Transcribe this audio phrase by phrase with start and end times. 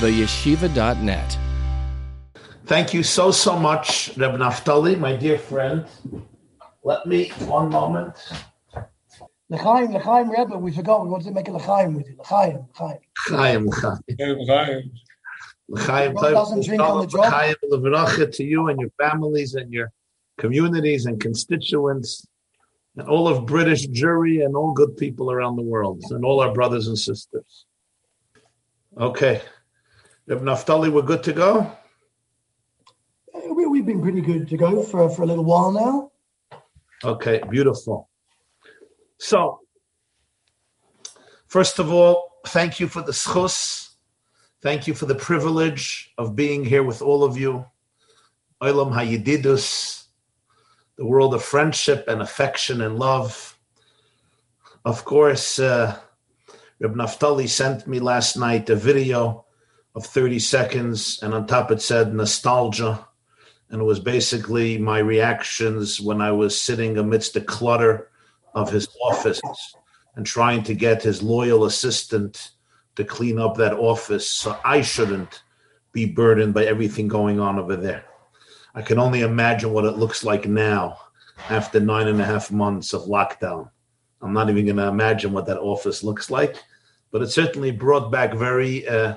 [0.00, 1.38] theyeshiva.net.
[2.66, 5.86] Thank you so, so much, Reb Naftali, my dear friend.
[6.82, 8.14] Let me, one moment.
[9.48, 12.16] L'chaim, l'chaim, Rebbe, we forgot, we wanted to make a l'chaim with you.
[12.18, 12.98] L'chaim, l'chaim.
[13.16, 14.46] Chaim, Chaim.
[14.46, 14.90] Chaim.
[15.68, 17.26] L'chaim, Rob doesn't drink on the job.
[17.26, 19.92] L'chaim, to you and your families and your
[20.38, 22.26] communities and constituents
[22.96, 26.52] and all of British Jewry and all good people around the world and all our
[26.52, 27.66] brothers and sisters.
[28.98, 29.42] Okay.
[30.28, 31.70] Reb Naftali, we're good to go?
[33.48, 36.10] We, we've been pretty good to go for, for a little while now.
[37.04, 38.08] Okay, beautiful.
[39.18, 39.60] So,
[41.46, 43.90] first of all, thank you for the schus.
[44.62, 47.64] Thank you for the privilege of being here with all of you.
[48.60, 50.06] Olam Hayididus,
[50.96, 53.56] the world of friendship and affection and love.
[54.84, 55.96] Of course, uh,
[56.80, 59.45] Reb Naftali sent me last night a video
[59.96, 63.04] of 30 seconds, and on top it said nostalgia.
[63.70, 68.10] And it was basically my reactions when I was sitting amidst the clutter
[68.54, 69.40] of his office
[70.14, 72.52] and trying to get his loyal assistant
[72.94, 75.42] to clean up that office so I shouldn't
[75.92, 78.04] be burdened by everything going on over there.
[78.74, 80.98] I can only imagine what it looks like now
[81.48, 83.70] after nine and a half months of lockdown.
[84.20, 86.56] I'm not even going to imagine what that office looks like,
[87.10, 89.16] but it certainly brought back very uh,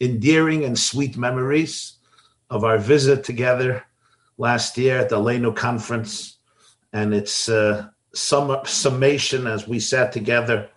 [0.00, 1.94] endearing and sweet memories
[2.50, 3.84] of our visit together
[4.38, 6.38] last year at the Leno conference
[6.92, 10.68] and its uh, sum, summation as we sat together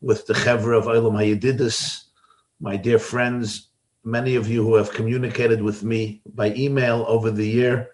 [0.00, 2.04] with the Chevra of Olam Hayedidus,
[2.60, 3.68] my dear friends,
[4.04, 7.88] many of you who have communicated with me by email over the year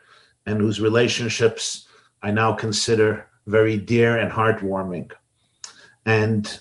[0.47, 1.87] and whose relationships
[2.23, 5.13] I now consider very dear and heartwarming.
[6.05, 6.61] And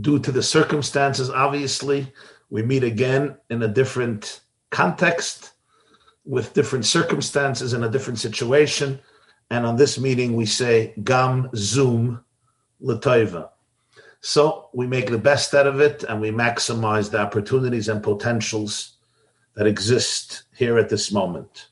[0.00, 2.12] due to the circumstances, obviously,
[2.50, 5.52] we meet again in a different context
[6.24, 8.98] with different circumstances in a different situation.
[9.50, 12.24] And on this meeting, we say Gam Zoom
[12.82, 13.50] Latoiva.
[14.20, 18.96] So we make the best out of it and we maximize the opportunities and potentials
[19.54, 21.68] that exist here at this moment.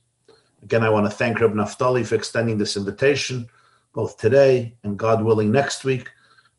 [0.62, 3.49] Again, I want to thank Reb Naftali for extending this invitation,
[3.93, 6.09] both today and God willing next week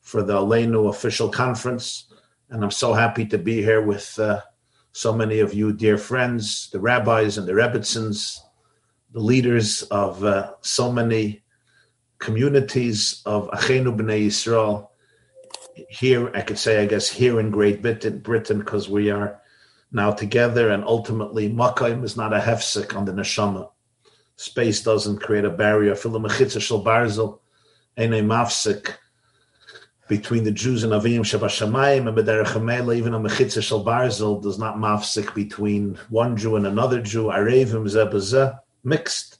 [0.01, 2.05] for the Aleinu official conference.
[2.49, 4.41] And I'm so happy to be here with uh,
[4.91, 8.37] so many of you, dear friends, the rabbis and the Rebbitzins,
[9.11, 11.43] the leaders of uh, so many
[12.19, 14.89] communities of Achenu B'nai Yisrael.
[15.89, 19.41] Here, I could say, I guess, here in Great Britain, because we are
[19.91, 23.69] now together, and ultimately, Makayim is not a hefsek on the neshama.
[24.37, 25.95] Space doesn't create a barrier.
[25.95, 27.39] Filim mechitza shel barzel,
[27.97, 28.93] ein a mafsek
[30.07, 34.59] between the Jews and Avim Shabashamayim and B'derech HaMela, even a mechitza shel barzel does
[34.59, 37.25] not mafsek between one Jew and another Jew.
[37.25, 39.39] Arevim zeh b'zeh, mixed,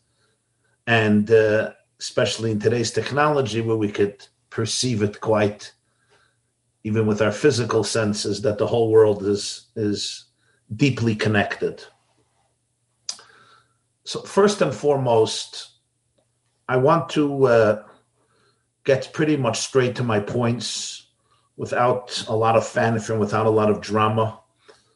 [0.88, 5.72] and uh, especially in today's technology, where we could perceive it quite,
[6.84, 10.26] even with our physical senses, that the whole world is is
[10.76, 11.84] deeply connected.
[14.04, 15.74] So first and foremost,
[16.68, 17.84] I want to uh,
[18.86, 21.08] get pretty much straight to my points
[21.58, 24.40] without a lot of fanfare, and without a lot of drama.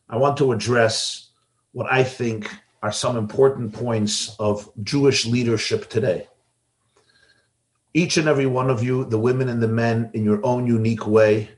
[0.09, 1.29] I want to address
[1.71, 2.49] what I think
[2.81, 6.27] are some important points of Jewish leadership today.
[7.93, 11.07] Each and every one of you, the women and the men, in your own unique
[11.07, 11.49] way,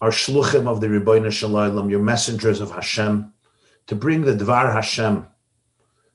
[0.00, 3.32] are shluchim of the Ribono Shel Olam, your messengers of Hashem,
[3.86, 5.26] to bring the Dvar Hashem,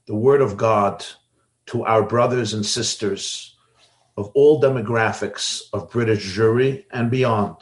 [0.05, 1.05] the Word of God,
[1.67, 3.56] to our brothers and sisters
[4.17, 7.55] of all demographics of British Jewry and beyond.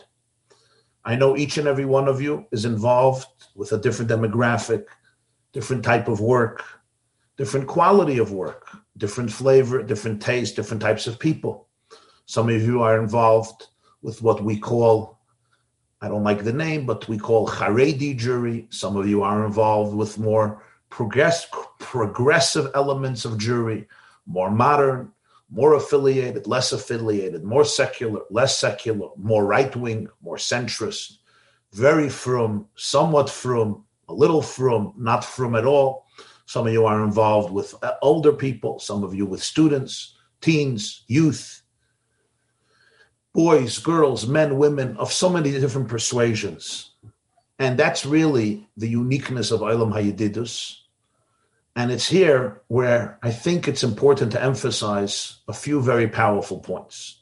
[1.04, 4.86] I know each and every one of you is involved with a different demographic,
[5.52, 6.64] different type of work,
[7.38, 11.68] different quality of work, different flavor, different taste, different types of people.
[12.26, 13.68] Some of you are involved
[14.02, 15.20] with what we call,
[16.02, 18.74] I don't like the name, but we call Haredi Jewry.
[18.74, 21.48] Some of you are involved with more progress,
[21.80, 23.86] progressive elements of Jewry,
[24.26, 25.12] more modern,
[25.56, 31.20] more affiliated, less affiliated, more secular, less secular, more right wing, more centrist,
[31.72, 36.08] very from, somewhat from, a little from, not from at all.
[36.46, 41.04] Some of you are involved with uh, older people, some of you with students, teens,
[41.08, 41.62] youth,
[43.34, 46.92] boys, girls, men, women of so many different persuasions.
[47.60, 50.82] And that's really the uniqueness of Olam Hayedidus.
[51.76, 57.22] And it's here where I think it's important to emphasize a few very powerful points.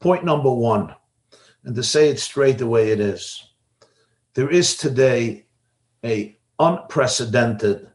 [0.00, 0.94] Point number one,
[1.64, 3.46] and to say it straight the way it is,
[4.34, 5.46] there is today
[6.04, 7.88] a unprecedented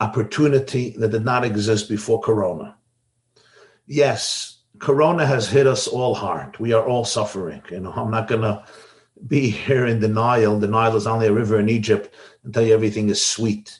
[0.00, 2.76] opportunity that did not exist before Corona.
[3.86, 6.58] Yes, Corona has hit us all hard.
[6.58, 7.62] We are all suffering.
[7.70, 8.64] You know, I'm not going to
[9.26, 10.58] be here in denial.
[10.58, 12.14] Nile is only a river in Egypt
[12.44, 13.79] and tell you everything is sweet.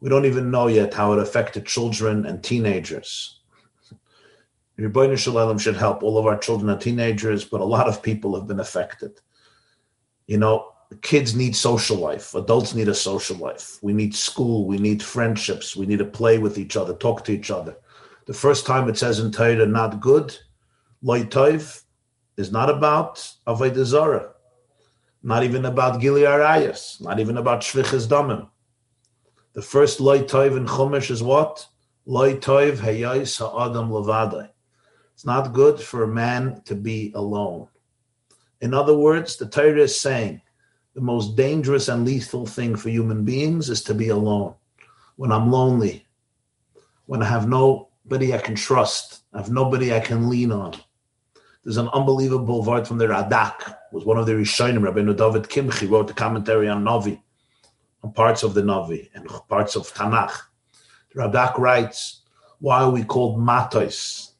[0.00, 3.40] We don't even know yet how it affected children and teenagers.
[4.78, 8.02] Ribono Shel Olam should help all of our children and teenagers, but a lot of
[8.02, 9.20] people have been affected.
[10.26, 12.34] You know, kids need social life.
[12.34, 13.78] Adults need a social life.
[13.82, 14.66] We need school.
[14.66, 15.76] We need friendships.
[15.76, 17.76] We need to play with each other, talk to each other.
[18.26, 20.36] The first time it says in Torah, not good,
[21.04, 21.82] loitov,
[22.36, 24.30] is not about avodah zarah,
[25.22, 28.48] not even about gili arayas, not even about shvichas damim.
[29.60, 31.66] The first loitov in Chumash is what?
[32.08, 34.48] Loitov hayais ha'adam levadai.
[35.12, 37.68] It's not good for a man to be alone.
[38.62, 40.40] In other words, the Torah is saying
[40.94, 44.54] the most dangerous and lethal thing for human beings is to be alone.
[45.16, 46.06] When I'm lonely,
[47.04, 50.72] when I have nobody I can trust, I have nobody I can lean on.
[51.64, 55.86] There's an unbelievable word from the Radak, was one of the Rishonim, Rabbi David Kimchi
[55.86, 57.20] wrote the commentary on Navi,
[58.02, 60.32] on parts of the Navi and parts of Tanakh.
[61.12, 62.22] The Radak writes,
[62.60, 64.32] why are we called matos?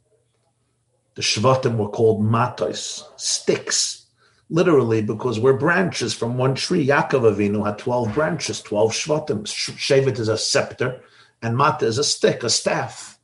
[1.15, 4.07] The Shvatim were called matos, sticks,
[4.49, 6.87] literally because we're branches from one tree.
[6.87, 9.43] Yaakov Avinu had 12 branches, 12 Shvatim.
[9.43, 11.01] Shevet is a scepter,
[11.43, 13.19] and mata is a stick, a staff.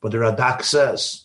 [0.00, 1.24] But the Radak says,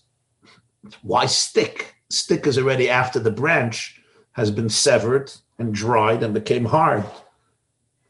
[1.02, 1.96] why stick?
[2.10, 4.02] Stick is already after the branch
[4.32, 7.04] has been severed and dried and became hard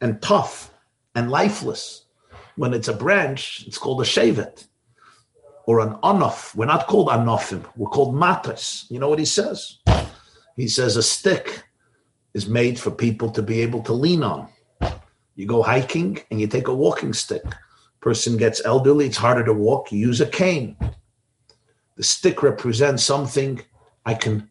[0.02, 0.72] and tough
[1.16, 2.06] and lifeless.
[2.56, 4.68] When it's a branch, it's called a shevet
[5.66, 6.56] or an anof.
[6.56, 7.66] We're not called anofim.
[7.76, 8.90] We're called matas.
[8.90, 9.78] You know what he says?
[10.56, 11.64] He says a stick
[12.34, 14.50] is made for people to be able to lean on.
[15.36, 17.44] You go hiking and you take a walking stick.
[18.02, 19.92] Person gets elderly, it's harder to walk.
[19.92, 20.76] You use a cane.
[21.96, 23.62] The stick represents something
[24.06, 24.50] I can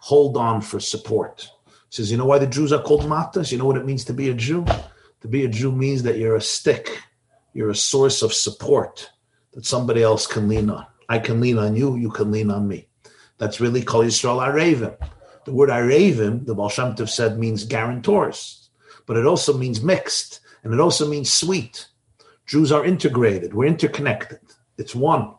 [0.00, 1.50] hold on for support.
[1.90, 3.50] Says, you know why the Jews are called matas?
[3.50, 4.64] You know what it means to be a Jew?
[5.22, 7.02] To be a Jew means that you're a stick.
[7.54, 9.10] You're a source of support
[9.52, 10.86] that somebody else can lean on.
[11.08, 12.88] I can lean on you, you can lean on me.
[13.38, 14.96] That's really Kol Yisrael Arevim.
[15.44, 18.68] The word Arevim, the Baal Shem Tov said, means guarantors,
[19.06, 21.88] but it also means mixed, and it also means sweet.
[22.46, 24.40] Jews are integrated, we're interconnected.
[24.76, 25.34] It's one.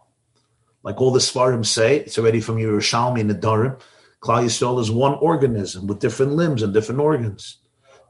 [0.82, 3.80] Like all the Svarim say, it's already from Yerushalmi and Nedarim.
[4.22, 7.58] Klal Yisrael is one organism with different limbs and different organs.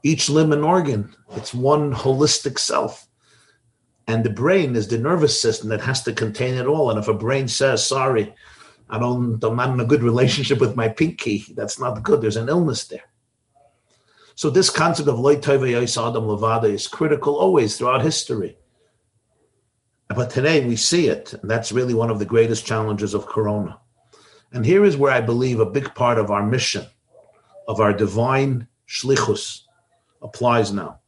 [0.02, 3.06] Each limb and organ, it's one holistic self.
[4.08, 6.90] And the brain is the nervous system that has to contain it all.
[6.90, 8.34] And if a brain says, sorry,
[8.88, 12.20] I don't, I'm not in a good relationship with my pinky, that's not good.
[12.20, 13.04] There's an illness there.
[14.34, 18.56] So this concept of loy adam levada is critical always throughout history.
[20.08, 23.79] But today we see it, and that's really one of the greatest challenges of Corona.
[24.52, 26.84] And here is where I believe a big part of our mission,
[27.68, 29.62] of our divine shlichus,
[30.22, 30.98] applies now.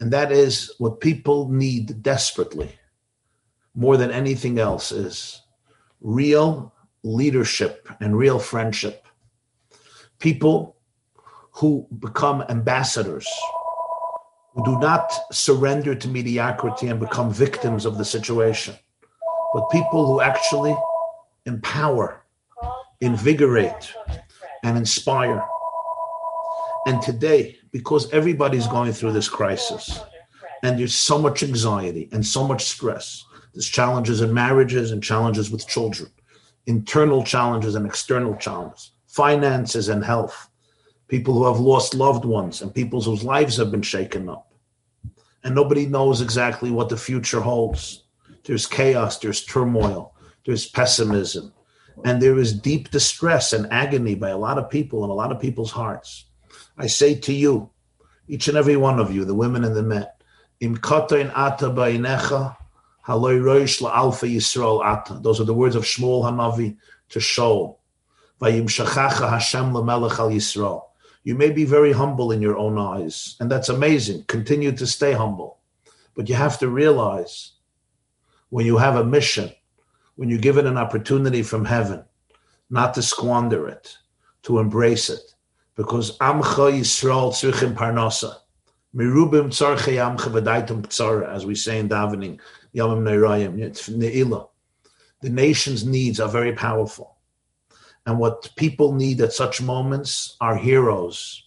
[0.00, 2.70] And that is what people need desperately,
[3.74, 5.42] more than anything else, is
[6.00, 6.72] real
[7.02, 9.06] leadership and real friendship.
[10.18, 10.76] People
[11.52, 13.28] who become ambassadors,
[14.54, 18.74] who do not surrender to mediocrity and become victims of the situation,
[19.54, 20.76] but people who actually
[21.46, 22.17] empower,
[23.00, 23.92] invigorate,
[24.64, 25.44] and inspire.
[26.86, 30.00] And today, because everybody's going through this crisis
[30.62, 33.24] and there's so much anxiety and so much stress.
[33.54, 36.10] There's challenges in marriages and challenges with children,
[36.66, 40.48] internal challenges and external challenges, finances and health,
[41.08, 44.52] people who have lost loved ones and people whose lives have been shaken up.
[45.44, 48.04] And nobody knows exactly what the future holds.
[48.44, 50.14] There's chaos, there's turmoil,
[50.44, 51.52] there's pessimism,
[52.04, 55.32] and there is deep distress and agony by a lot of people in a lot
[55.32, 56.24] of people's hearts.
[56.76, 57.70] I say to you,
[58.28, 60.06] each and every one of you, the women and the men.
[60.60, 60.80] Those
[65.40, 66.76] are the words of Shmuel Hanavi
[67.08, 67.76] to Shaul.
[71.24, 74.24] You may be very humble in your own eyes, and that's amazing.
[74.24, 75.58] Continue to stay humble.
[76.14, 77.52] But you have to realize
[78.50, 79.52] when you have a mission,
[80.18, 82.02] when you're given an opportunity from heaven,
[82.70, 83.96] not to squander it,
[84.42, 85.32] to embrace it,
[85.76, 88.34] because Amcha Yisrael tzrichim parnasa.
[88.92, 92.40] Mirubim tzarche Amcha v'daitum ptzara, as we say in davening,
[92.74, 93.54] Yamim Neirayim,
[93.96, 94.48] Ne'ilah.
[95.22, 97.16] The nation's needs are very powerful.
[98.04, 101.44] And what people need at such moments are heroes,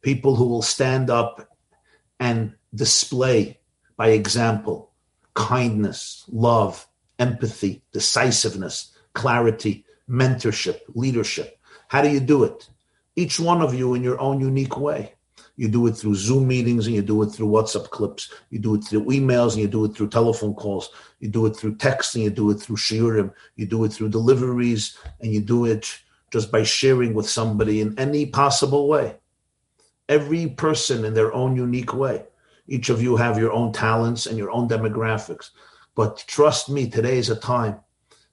[0.00, 1.46] people who will stand up
[2.18, 3.60] and display
[3.98, 4.92] by example
[5.34, 6.86] kindness, love,
[7.22, 11.58] empathy, decisiveness, clarity, mentorship, leadership.
[11.86, 12.68] How do you do it?
[13.14, 15.14] Each one of you in your own unique way.
[15.54, 18.32] You do it through Zoom meetings and you do it through WhatsApp clips.
[18.50, 20.90] You do it through emails and you do it through telephone calls.
[21.20, 23.32] You do it through text and you do it through shiurim.
[23.54, 26.00] You do it through deliveries and you do it
[26.32, 29.16] just by sharing with somebody in any possible way.
[30.08, 32.24] Every person in their own unique way.
[32.66, 35.50] Each of you have your own talents and your own demographics.
[35.94, 37.80] But trust me, today is a time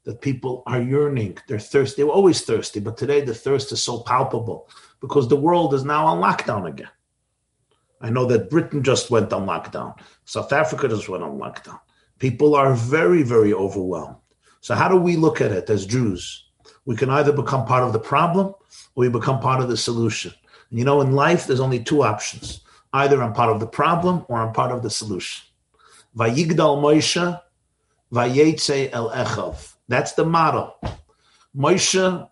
[0.04, 1.38] that people are yearning.
[1.48, 2.02] They're thirsty.
[2.02, 4.70] They were always thirsty, but today the thirst is so palpable
[5.02, 6.90] because the world is now on lockdown again.
[8.02, 10.00] I know that Britain just went on lockdown.
[10.26, 11.80] South Africa just went on lockdown.
[12.18, 14.16] People are very, very overwhelmed.
[14.62, 16.46] So, how do we look at it as Jews?
[16.86, 18.56] We can either become part of the problem or
[18.96, 20.34] we become part of the solution.
[20.70, 22.62] And you know, in life, there's only two options
[22.92, 25.46] either I'm part of the problem or I'm part of the solution.
[26.18, 27.40] Vayigdal Moshe,
[28.14, 29.76] Vayetze El Echav.
[29.88, 30.76] That's the model.
[31.56, 32.30] Moshe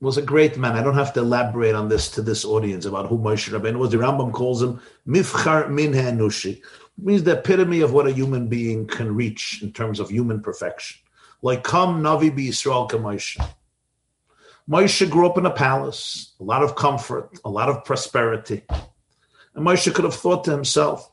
[0.00, 0.76] was a great man.
[0.76, 3.90] I don't have to elaborate on this to this audience about who Moshe Rabbeinu was.
[3.90, 6.62] The Rambam calls him Mifchar Min Hanushi.
[6.96, 10.98] means the epitome of what a human being can reach in terms of human perfection.
[11.42, 13.44] Like come Navi Bi Yisrael Moshe.
[14.68, 18.62] Moshe grew up in a palace, a lot of comfort, a lot of prosperity.
[19.54, 21.10] And Moshe could have thought to himself,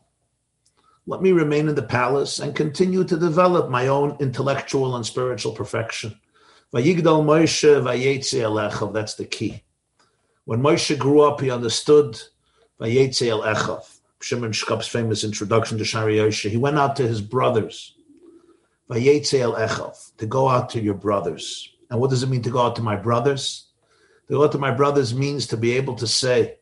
[1.07, 5.51] let me remain in the palace and continue to develop my own intellectual and spiritual
[5.51, 6.19] perfection.
[6.73, 8.93] Vayigdal Moshe.
[8.93, 9.63] That's the key.
[10.45, 12.19] When Moshe grew up, he understood
[12.79, 13.99] vayetze elechav.
[14.19, 16.49] Shimon Shkop's famous introduction to Shaarei Yosher.
[16.49, 17.95] He went out to his brothers.
[18.89, 20.15] Elechav.
[20.17, 21.69] To go out to your brothers.
[21.91, 23.67] And what does it mean to go out to my brothers?
[24.27, 26.57] To go out to my brothers means to be able to say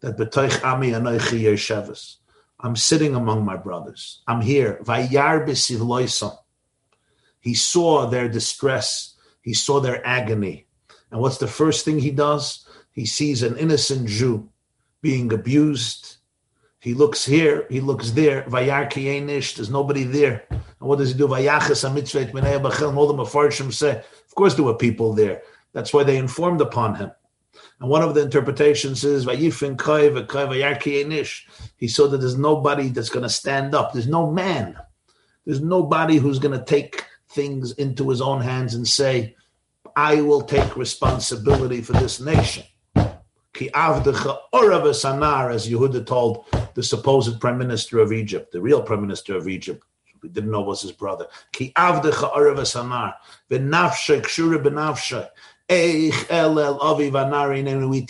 [0.00, 2.16] that betoich ami yeshevas.
[2.60, 4.22] I'm sitting among my brothers.
[4.26, 4.80] I'm here.
[7.40, 9.14] He saw their distress.
[9.42, 10.66] He saw their agony.
[11.10, 12.66] And what's the first thing he does?
[12.92, 14.48] He sees an innocent Jew
[15.02, 16.16] being abused.
[16.80, 18.44] He looks here, he looks there.
[18.48, 20.44] There's nobody there.
[20.50, 21.26] And what does he do?
[21.26, 21.48] All the
[23.14, 25.42] mafarshim say, of course there were people there.
[25.72, 27.10] That's why they informed upon him.
[27.80, 29.76] And one of the interpretations is Vayifin
[31.76, 33.92] He saw that there's nobody that's going to stand up.
[33.92, 34.78] There's no man.
[35.44, 39.36] There's nobody who's going to take things into his own hands and say,
[39.94, 42.64] I will take responsibility for this nation.
[43.56, 49.00] Ki avdecha orav as Yehuda told the supposed prime minister of Egypt, the real prime
[49.00, 49.82] minister of Egypt,
[50.22, 51.26] we didn't know was his brother.
[51.52, 53.14] Ki avdecha orav sanar,
[53.50, 55.28] v'nafshe kshura b'nafshe,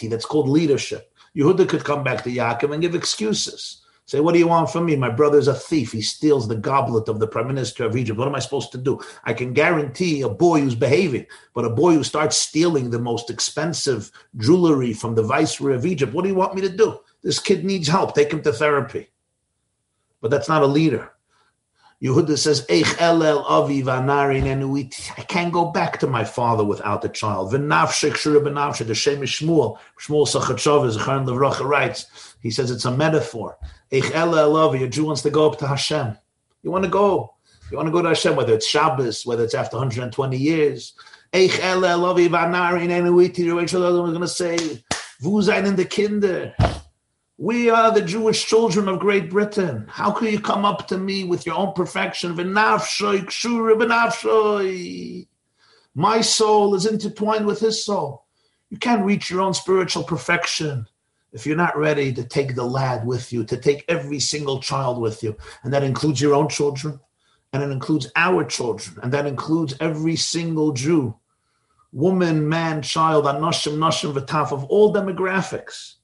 [0.08, 1.12] that's called leadership.
[1.36, 3.82] Yehuda could come back to Yaakov and give excuses.
[4.06, 4.94] Say, what do you want from me?
[4.94, 5.90] My brother's a thief.
[5.90, 8.16] He steals the goblet of the prime minister of Egypt.
[8.16, 9.00] What am I supposed to do?
[9.24, 13.30] I can guarantee a boy who's behaving, but a boy who starts stealing the most
[13.30, 17.00] expensive jewelry from the viceroy of Egypt, what do you want me to do?
[17.24, 18.14] This kid needs help.
[18.14, 19.08] Take him to therapy.
[20.20, 21.10] But that's not a leader.
[22.02, 27.52] Yehuda says, Eich elel avi I can't go back to my father without a child.
[27.52, 28.86] V'nafshek shura b'nafshek.
[28.86, 29.78] The Shem Shmuel.
[29.98, 32.34] Shmuel Sachatshov Chaim Levracha writes.
[32.42, 33.56] He says it's a metaphor.
[33.90, 34.84] Eich elel avi.
[34.84, 36.18] A Jew wants to go up to Hashem.
[36.62, 37.32] You want to go.
[37.70, 40.92] You want to go to Hashem, whether it's Shabbos, whether it's after 120 years.
[41.32, 43.56] Eich elel avi v'anarin enuiti.
[43.56, 44.84] Rachel was going to say,
[45.22, 46.54] Wo in the Kinder?
[47.38, 49.84] We are the Jewish children of Great Britain.
[49.90, 52.34] How can you come up to me with your own perfection?
[55.94, 58.24] My soul is intertwined with his soul.
[58.70, 60.88] You can't reach your own spiritual perfection
[61.34, 64.98] if you're not ready to take the lad with you, to take every single child
[64.98, 65.36] with you.
[65.62, 66.98] And that includes your own children,
[67.52, 71.14] and it includes our children, and that includes every single Jew,
[71.92, 75.96] woman, man, child, anoshim, noshim, v'taf, of all demographics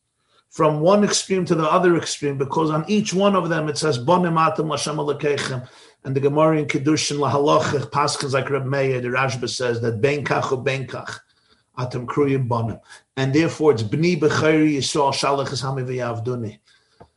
[0.52, 3.98] from one extreme to the other extreme because on each one of them it says
[3.98, 5.66] bonim atam Hashem alekechem.
[6.04, 10.52] And the Gemara in Kiddushin lahalachich paskins like Reb Meir the Rashba says that benkach
[10.52, 11.20] or benkach
[11.78, 12.78] atam kruyim bonim.
[13.16, 16.58] And therefore it's bni b'chayri yisrael shalach hami v'yavduni.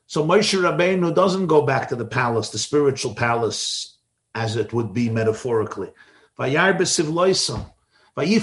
[0.07, 3.97] So Moshe Rabbeinu doesn't go back to the palace the spiritual palace
[4.33, 5.91] as it would be metaphorically.
[6.37, 8.33] There's nobody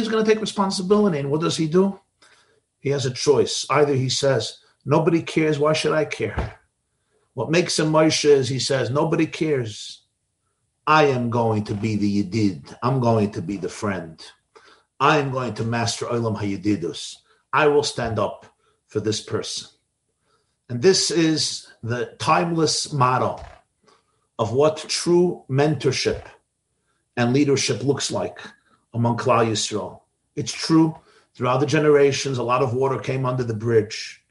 [0.00, 1.98] who's going to take responsibility and what does he do
[2.82, 3.64] he has a choice.
[3.70, 6.58] Either he says, Nobody cares, why should I care?
[7.34, 10.02] What makes him Moshe is he says, Nobody cares.
[10.86, 12.76] I am going to be the Yedid.
[12.82, 14.20] I'm going to be the friend.
[14.98, 17.16] I am going to master Olam HaYedidus.
[17.52, 18.46] I will stand up
[18.88, 19.68] for this person.
[20.68, 23.44] And this is the timeless model
[24.40, 26.24] of what true mentorship
[27.16, 28.40] and leadership looks like
[28.92, 30.00] among Klal Yisrael.
[30.34, 30.96] It's true
[31.34, 34.22] throughout the generations, a lot of water came under the bridge,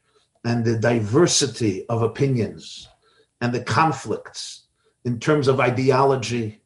[0.44, 2.88] and the diversity of opinions
[3.40, 4.64] and the conflicts
[5.04, 6.62] in terms of ideology,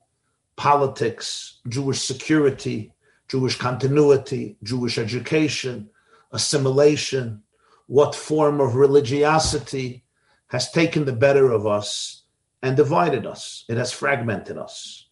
[0.56, 2.92] politics, Jewish security,
[3.28, 5.90] Jewish continuity, Jewish education,
[6.32, 7.42] assimilation,
[7.86, 10.04] what form of religiosity
[10.48, 12.22] has taken the better of us
[12.62, 13.64] and divided us.
[13.68, 15.06] It has fragmented us.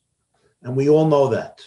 [0.62, 1.60] And we all know that.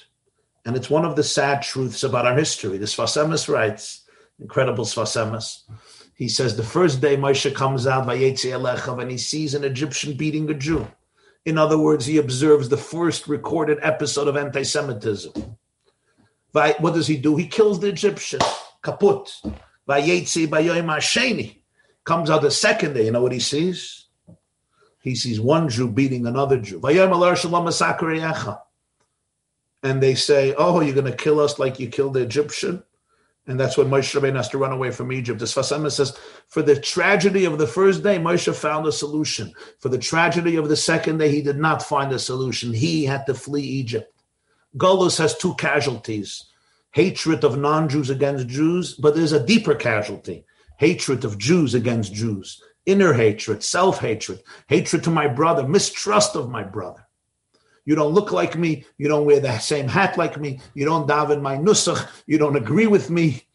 [0.67, 2.77] And it's one of the sad truths about our history.
[2.77, 4.03] The Sfas Emes writes,
[4.37, 5.63] incredible Sfas Emes.
[6.13, 10.53] He says the first day Moshe comes out and he sees an Egyptian beating a
[10.53, 10.85] Jew.
[11.45, 15.31] In other words, he observes the first recorded episode of anti-Semitism.
[16.51, 17.37] What does he do?
[17.37, 18.41] He kills the Egyptian.
[18.83, 19.31] Kaput.
[22.03, 23.05] Comes out the second day.
[23.05, 24.07] You know what he sees?
[25.01, 26.81] He sees one Jew beating another Jew
[29.83, 32.83] and they say, "Oh, you're going to kill us like you killed the Egyptian,"
[33.47, 35.41] and that's when Moshe Rabbeinu has to run away from Egypt.
[35.41, 36.17] Sfas Emes says,
[36.47, 39.53] "For the tragedy of the first day, Moshe found a solution.
[39.79, 42.73] For the tragedy of the second day, he did not find a solution.
[42.73, 44.13] He had to flee Egypt."
[44.75, 46.43] Golus has two casualties:
[46.91, 50.45] hatred of non-Jews against Jews, but there's a deeper casualty:
[50.77, 56.63] hatred of Jews against Jews, inner hatred, self-hatred, hatred to my brother, mistrust of my
[56.63, 57.06] brother.
[57.87, 58.83] You don't look like me.
[58.97, 60.59] You don't wear the same hat like me.
[60.73, 62.05] You don't daven my nusach.
[62.27, 63.46] You don't agree with me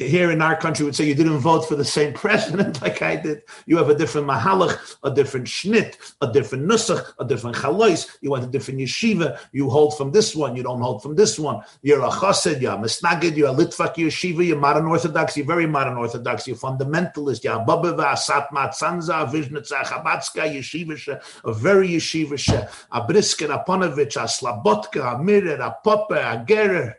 [0.00, 3.16] here in our country would say you didn't vote for the same president like I
[3.16, 3.42] did.
[3.66, 8.08] You have a different mahalach, a different shnit, a different nusach, a different chalois.
[8.20, 9.38] You want a different yeshiva.
[9.52, 10.56] You hold from this one.
[10.56, 11.62] You don't hold from this one.
[11.82, 12.60] You're a chassid.
[12.60, 13.36] You're a misnagid.
[13.36, 14.46] You're a litvak yeshiva.
[14.46, 15.36] You're modern orthodox.
[15.36, 16.46] You're very modern orthodox.
[16.46, 17.44] You're fundamentalist.
[17.44, 24.16] You're a babeva, satmat, sanza, vishnitza, chabatska, yeshiva, a very yeshiva, a briskin, a ponovich,
[24.16, 26.94] a slabotka, a mirer, a popper, a gerer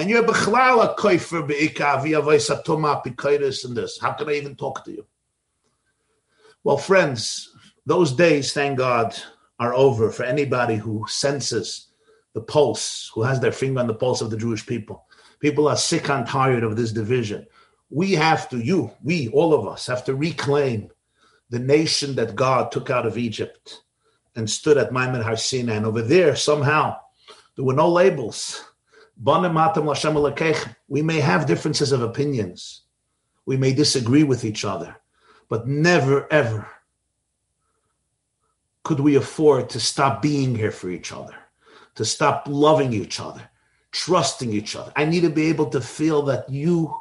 [0.00, 4.00] and you're bechlal a koifer be'ika v'yavais atoma pikaitis and this.
[4.00, 5.04] How can I even talk to you?
[6.64, 9.14] Well, friends, those days, thank God,
[9.58, 11.88] are over for anybody who senses
[12.32, 15.04] the pulse, who has their finger on the pulse of the Jewish people.
[15.38, 17.46] People are sick and tired of this division.
[17.90, 20.88] We have to, you, we, all of us, have to reclaim
[21.50, 23.82] the nation that God took out of Egypt
[24.34, 25.74] and stood at Maimon Har Sinai.
[25.74, 26.96] And over there, somehow,
[27.54, 28.64] there were no labels.
[29.22, 32.82] We may have differences of opinions.
[33.44, 34.96] We may disagree with each other,
[35.48, 36.68] but never, ever
[38.82, 41.34] could we afford to stop being here for each other,
[41.96, 43.42] to stop loving each other,
[43.92, 44.92] trusting each other.
[44.96, 46.94] I need to be able to feel that you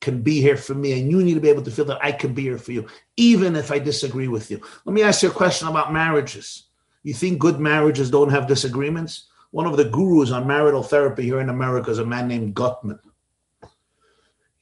[0.00, 2.12] can be here for me, and you need to be able to feel that I
[2.12, 4.60] can be here for you, even if I disagree with you.
[4.84, 6.64] Let me ask you a question about marriages.
[7.02, 9.28] You think good marriages don't have disagreements?
[9.52, 12.98] One of the gurus on marital therapy here in America is a man named Gottman.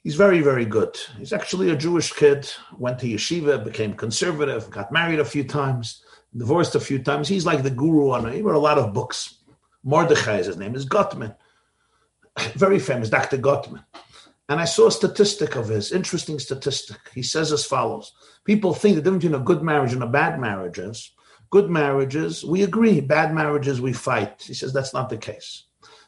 [0.02, 0.98] He's very, very good.
[1.16, 6.02] He's actually a Jewish kid, went to yeshiva, became conservative, got married a few times,
[6.36, 7.28] divorced a few times.
[7.28, 8.34] He's like the guru on it.
[8.34, 9.36] He wrote a lot of books.
[9.84, 11.36] Mordechai is his name, is Gottman.
[12.54, 13.38] Very famous, Dr.
[13.38, 13.84] Gottman.
[14.48, 16.98] And I saw a statistic of his, interesting statistic.
[17.14, 20.40] He says as follows People think the difference between a good marriage and a bad
[20.40, 21.12] marriage is
[21.50, 23.00] Good marriages, we agree.
[23.00, 24.42] Bad marriages, we fight.
[24.42, 25.64] He says that's not the case.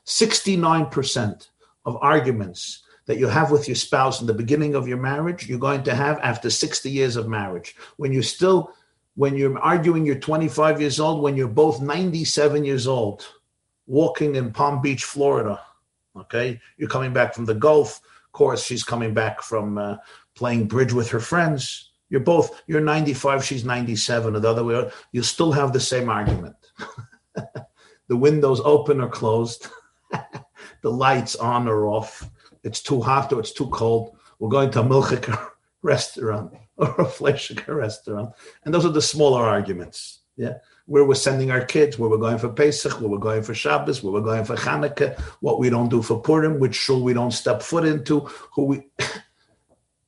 [0.07, 1.49] 69%
[1.85, 5.59] of arguments that you have with your spouse in the beginning of your marriage, you're
[5.59, 7.75] going to have after 60 years of marriage.
[7.97, 8.73] When you're still,
[9.17, 13.27] when you're arguing, you're 25 years old, when you're both 97 years old,
[13.87, 15.61] walking in Palm Beach, Florida.
[16.17, 16.61] Okay.
[16.77, 18.01] You're coming back from the Gulf.
[18.27, 19.97] Of course, she's coming back from uh,
[20.35, 21.91] playing bridge with her friends.
[22.12, 26.11] You're both, you're 95, she's 97, or the other way, you still have the same
[26.11, 26.55] argument.
[28.09, 29.68] the windows open or closed,
[30.83, 32.29] the lights on or off,
[32.64, 34.14] it's too hot or it's too cold.
[34.38, 35.48] We're going to a milchika
[35.83, 38.35] restaurant or a fleshika restaurant.
[38.66, 40.20] And those are the smaller arguments.
[40.37, 40.59] Yeah.
[40.85, 44.03] Where we're sending our kids, where we're going for Pesach, where we're going for Shabbos,
[44.03, 47.31] where we're going for Hanukkah, what we don't do for Purim, which shul we don't
[47.31, 48.20] step foot into,
[48.55, 48.83] who we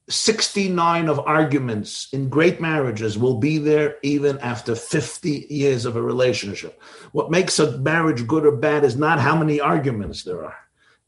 [0.08, 6.02] 69 of arguments in great marriages will be there even after 50 years of a
[6.02, 6.82] relationship.
[7.12, 10.56] What makes a marriage good or bad is not how many arguments there are,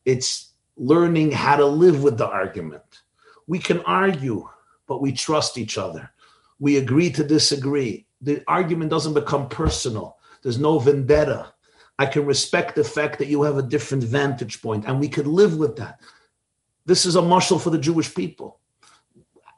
[0.06, 3.02] it's learning how to live with the argument.
[3.46, 4.48] We can argue,
[4.87, 6.11] but we trust each other.
[6.59, 8.06] We agree to disagree.
[8.22, 11.52] The argument doesn't become personal, there's no vendetta.
[11.98, 15.26] I can respect the fact that you have a different vantage point, and we could
[15.26, 16.00] live with that.
[16.85, 18.61] This is a muscle for the Jewish people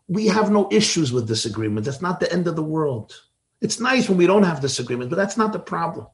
[0.09, 1.85] we have no issues with disagreement.
[1.85, 3.15] That's not the end of the world.
[3.61, 6.07] It's nice when we don't have disagreement, but that's not the problem.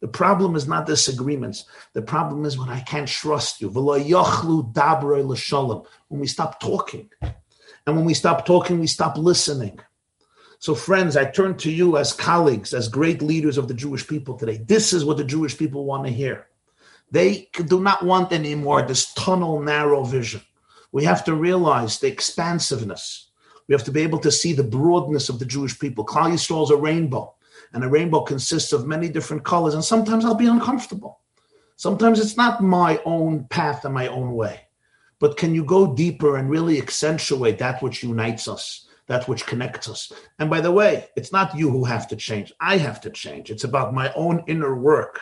[0.00, 1.64] The problem is not disagreements.
[1.94, 3.68] The problem is when I can't trust you.
[3.68, 4.04] When
[6.20, 7.10] we stop talking.
[7.86, 9.80] And when we stop talking, we stop listening.
[10.58, 14.36] So, friends, I turn to you as colleagues, as great leaders of the Jewish people
[14.36, 14.58] today.
[14.58, 16.46] This is what the Jewish people want to hear.
[17.10, 20.42] They do not want anymore this tunnel, narrow vision.
[20.96, 23.28] We have to realize the expansiveness.
[23.68, 26.06] We have to be able to see the broadness of the Jewish people.
[26.06, 27.34] Klal Yisrael is a rainbow,
[27.74, 29.74] and a rainbow consists of many different colors.
[29.74, 31.20] And sometimes I'll be uncomfortable.
[31.76, 34.62] Sometimes it's not my own path and my own way.
[35.20, 39.90] But can you go deeper and really accentuate that which unites us, that which connects
[39.90, 40.10] us?
[40.38, 42.54] And by the way, it's not you who have to change.
[42.58, 43.50] I have to change.
[43.50, 45.20] It's about my own inner work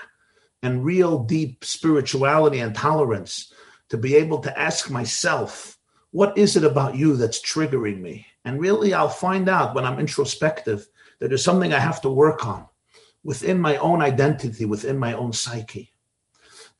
[0.62, 3.52] and real deep spirituality and tolerance
[3.94, 5.78] to be able to ask myself,
[6.10, 8.26] what is it about you that's triggering me?
[8.44, 10.88] And really, I'll find out when I'm introspective
[11.20, 12.66] that there's something I have to work on
[13.22, 15.92] within my own identity, within my own psyche.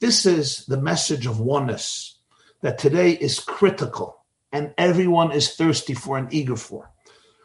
[0.01, 2.19] This is the message of oneness
[2.63, 4.19] that today is critical
[4.51, 6.91] and everyone is thirsty for and eager for.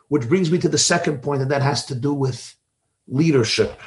[0.08, 2.56] Which brings me to the second point, and that has to do with
[3.08, 3.80] leadership.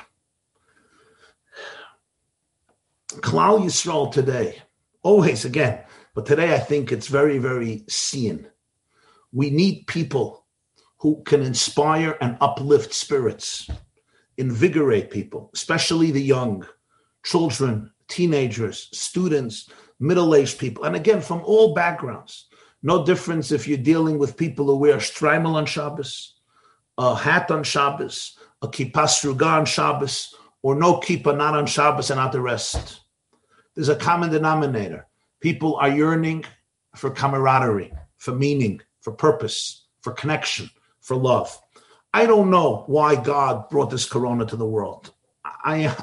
[3.14, 4.61] Klal Yisrael today,
[5.02, 5.80] always again,
[6.14, 8.46] but today I think it's very, very seen.
[9.32, 10.46] We need people
[10.98, 13.68] who can inspire and uplift spirits,
[14.36, 16.66] invigorate people, especially the young,
[17.24, 22.46] children, teenagers, students, middle aged people, and again, from all backgrounds.
[22.82, 26.34] No difference if you're dealing with people who wear shtreimel on Shabbos,
[26.98, 32.18] a hat on Shabbos, a kippah on Shabbos, or no kippah not on Shabbos and
[32.18, 33.01] not the rest.
[33.74, 35.06] There's a common denominator.
[35.40, 36.44] People are yearning
[36.94, 41.58] for camaraderie, for meaning, for purpose, for connection, for love.
[42.14, 45.12] I don't know why God brought this corona to the world.
[45.44, 45.96] I,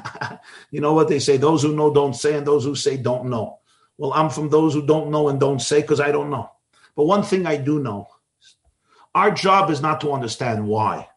[0.70, 3.26] you know what they say: those who know don't say, and those who say don't
[3.26, 3.58] know.
[3.98, 6.50] Well, I'm from those who don't know and don't say because I don't know.
[6.96, 8.08] But one thing I do know:
[9.14, 11.08] our job is not to understand why.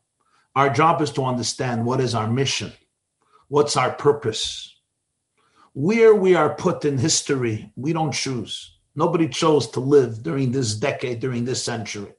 [0.56, 2.72] Our job is to understand what is our mission,
[3.48, 4.73] what's our purpose,
[5.74, 8.78] where we are put in history, we don't choose.
[8.96, 12.14] Nobody chose to live during this decade, during this century.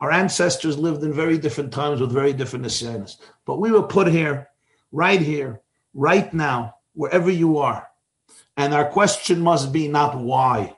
[0.00, 3.16] Our ancestors lived in very different times with very different nisyanas.
[3.44, 4.50] But we were put here,
[4.92, 5.62] right here,
[5.94, 7.88] right now, wherever you are.
[8.56, 10.76] And our question must be not why.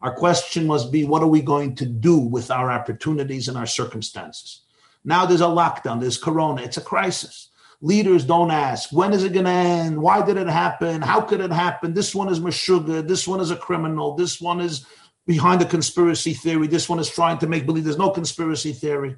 [0.00, 3.66] Our question must be what are we going to do with our opportunities and our
[3.66, 4.62] circumstances?
[5.04, 7.50] Now there's a lockdown, there's corona, it's a crisis.
[7.82, 10.00] Leaders don't ask, when is it going to end?
[10.00, 11.02] Why did it happen?
[11.02, 11.92] How could it happen?
[11.92, 13.06] This one is Meshuggah.
[13.06, 14.14] This one is a criminal.
[14.14, 14.86] This one is
[15.26, 16.68] behind a conspiracy theory.
[16.68, 19.16] This one is trying to make believe there's no conspiracy theory.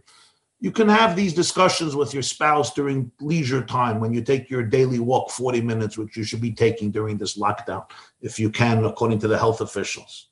[0.60, 4.64] You can have these discussions with your spouse during leisure time when you take your
[4.64, 7.88] daily walk 40 minutes, which you should be taking during this lockdown,
[8.20, 10.30] if you can, according to the health officials.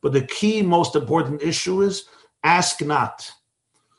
[0.00, 2.04] But the key, most important issue is
[2.42, 3.30] ask not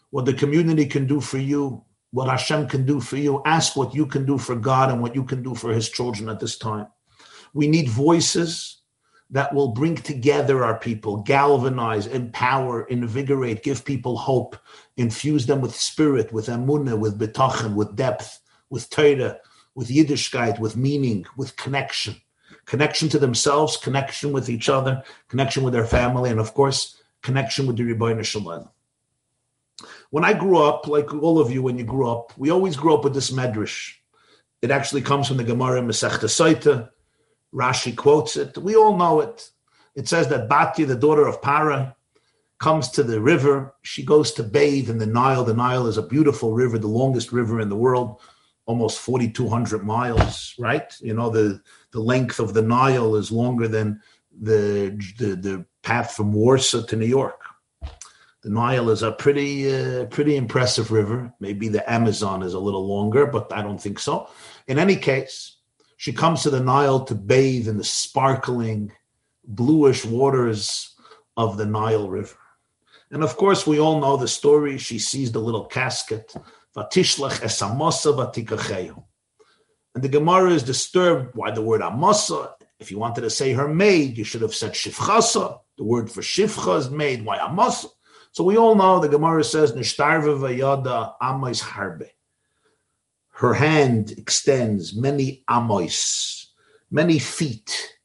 [0.09, 3.41] what the community can do for you what Hashem can do for you.
[3.45, 6.29] Ask what you can do for God and what you can do for His children
[6.29, 6.87] at this time.
[7.53, 8.81] We need voices
[9.31, 14.57] that will bring together our people, galvanize, empower, invigorate, give people hope,
[14.97, 19.37] infuse them with spirit, with emunah, with betachin, with depth, with Torah,
[19.75, 22.15] with Yiddishkeit, with meaning, with connection.
[22.65, 27.67] Connection to themselves, connection with each other, connection with their family, and of course, connection
[27.67, 28.69] with the Ribono Shel Olam.
[30.11, 32.93] When I grew up, like all of you, when you grew up, we always grew
[32.95, 33.93] up with this medrash.
[34.61, 36.89] It actually comes from the Gemara Masechta Saita.
[37.53, 38.57] Rashi quotes it.
[38.57, 39.49] We all know it.
[39.95, 41.95] It says that Batya, the daughter of Para,
[42.59, 43.73] comes to the river.
[43.81, 45.43] She goes to bathe in the Nile.
[45.43, 48.19] The Nile is a beautiful river, the longest river in the world,
[48.65, 50.93] almost 4,200 miles, right?
[50.99, 54.01] You know, the, the length of the Nile is longer than
[54.41, 57.41] the, the, the path from Warsaw to New York.
[58.41, 61.33] The Nile is a pretty, uh, pretty impressive river.
[61.41, 64.29] Maybe the Amazon is a little longer, but I don't think so.
[64.67, 65.57] In any case,
[65.97, 68.93] she comes to the Nile to bathe in the sparkling,
[69.45, 70.95] bluish waters
[71.35, 72.37] of the Nile River.
[73.11, 74.77] And of course, we all know the story.
[74.77, 76.33] She sees the little casket.
[79.95, 82.55] And the Gemara is disturbed why the word amasa.
[82.79, 85.59] If you wanted to say her maid, you should have said shifchasa.
[85.77, 87.25] The word for shifcha is maid.
[87.25, 87.87] Why amasa?
[88.31, 92.09] So we all know the Gemara says, Nishtarva vayada amois harbe.
[93.29, 96.45] Her hand extends many amois,
[96.91, 97.95] many feet,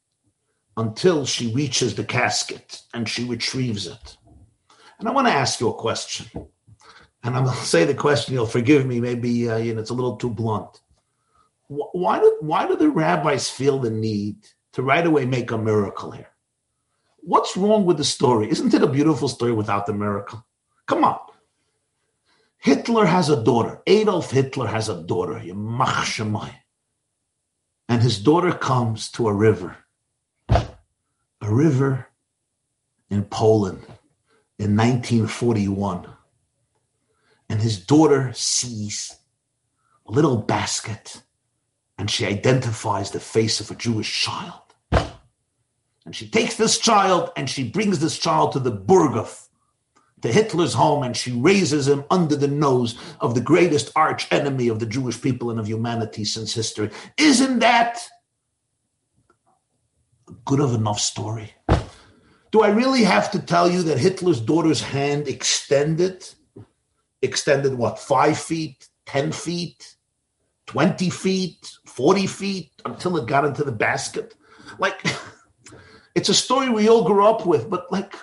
[0.77, 4.17] until she reaches the casket and she retrieves it.
[4.99, 6.25] And I want to ask you a question.
[7.23, 9.89] And I'm going to say the question, you'll forgive me, maybe uh, you know, it's
[9.89, 10.81] a little too blunt.
[11.67, 16.11] Why do, why do the rabbis feel the need to right away make a miracle
[16.11, 16.29] here?
[17.25, 18.51] What's wrong with the story?
[18.51, 20.45] Isn't it a beautiful story without the miracle?
[20.85, 21.17] Come on.
[22.59, 23.81] Hitler has a daughter.
[23.87, 25.37] Adolf Hitler has a daughter.
[27.89, 29.75] And his daughter comes to a river.
[30.49, 30.67] A
[31.41, 32.09] river
[33.09, 33.81] in Poland
[34.59, 36.07] in 1941.
[37.49, 39.17] And his daughter sees
[40.05, 41.23] a little basket
[41.97, 44.64] and she identifies the face of a Jewish child.
[46.05, 49.47] And she takes this child and she brings this child to the Berghof,
[50.21, 54.67] to Hitler's home, and she raises him under the nose of the greatest arch enemy
[54.67, 56.91] of the Jewish people and of humanity since history.
[57.17, 58.07] Isn't that
[60.45, 61.53] good of enough story?
[62.51, 66.27] Do I really have to tell you that Hitler's daughter's hand extended?
[67.21, 69.95] Extended what, five feet, 10 feet,
[70.67, 74.35] 20 feet, 40 feet until it got into the basket?
[74.79, 75.03] Like,
[76.15, 78.15] it's a story we all grew up with, but like,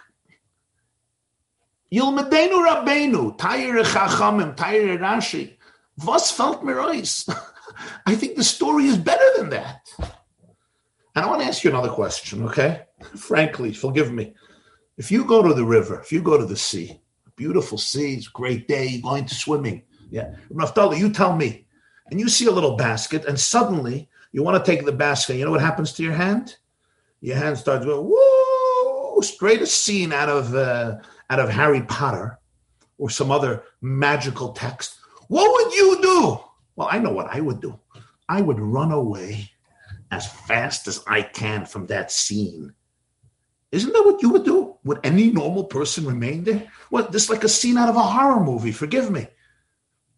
[1.92, 5.56] Yilmedenu Rabbeinu, Tayir Chachamim, Tayir Rashi,
[6.04, 6.80] was felt mir
[8.06, 9.90] I think the story is better than that.
[11.14, 12.84] And I want to ask you another question, okay?
[13.16, 14.34] Frankly, forgive me.
[14.96, 17.02] If you go to the river, if you go to the sea,
[17.36, 19.82] beautiful sea, it's a great day, going to swimming.
[20.10, 20.34] Yeah.
[20.50, 21.66] Naftali, you tell me.
[22.10, 25.36] And you see a little basket, and suddenly you want to take the basket.
[25.36, 26.56] You know what happens to your hand?
[27.22, 30.96] Your hand starts going, whoa, straight a scene out of uh,
[31.30, 32.38] out of Harry Potter
[32.98, 34.98] or some other magical text.
[35.28, 36.40] What would you do?
[36.76, 37.78] Well, I know what I would do.
[38.28, 39.50] I would run away
[40.10, 42.74] as fast as I can from that scene.
[43.70, 44.76] Isn't that what you would do?
[44.84, 46.68] Would any normal person remain there?
[46.90, 48.72] Well, this is like a scene out of a horror movie.
[48.72, 49.28] Forgive me.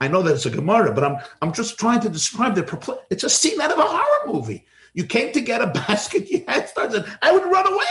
[0.00, 3.24] I know that it's a Gemara, but I'm I'm just trying to describe the It's
[3.24, 4.66] a scene out of a horror movie.
[4.94, 7.04] You came to get a basket, you had started.
[7.20, 7.84] I would run away.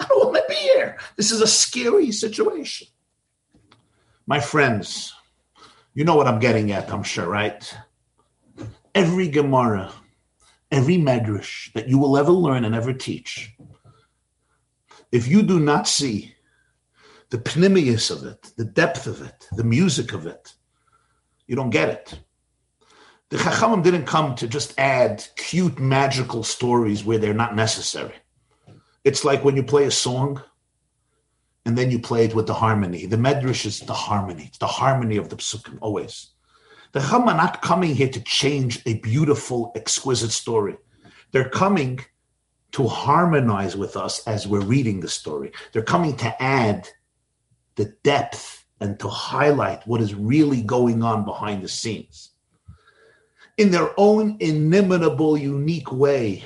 [0.00, 0.98] I don't want to be here.
[1.16, 2.88] This is a scary situation.
[4.26, 5.14] My friends,
[5.94, 7.74] you know what I'm getting at, I'm sure, right?
[8.94, 9.92] Every Gemara,
[10.70, 13.54] every Medrash that you will ever learn and ever teach,
[15.10, 16.34] if you do not see
[17.30, 20.54] the pnimius of it, the depth of it, the music of it,
[21.46, 22.20] you don't get it.
[23.30, 28.14] The Chachamim didn't come to just add cute magical stories where they're not necessary.
[29.04, 30.42] It's like when you play a song
[31.66, 33.04] and then you play it with the harmony.
[33.04, 34.44] The Medrash is the harmony.
[34.46, 36.28] It's the harmony of the psukim, always.
[36.92, 40.78] The Chachamim are not coming here to change a beautiful, exquisite story.
[41.32, 42.00] They're coming
[42.72, 45.52] to harmonize with us as we're reading the story.
[45.72, 46.88] They're coming to add
[47.74, 52.30] the depth and to highlight what is really going on behind the scenes
[53.58, 56.44] in their own inimitable, unique way,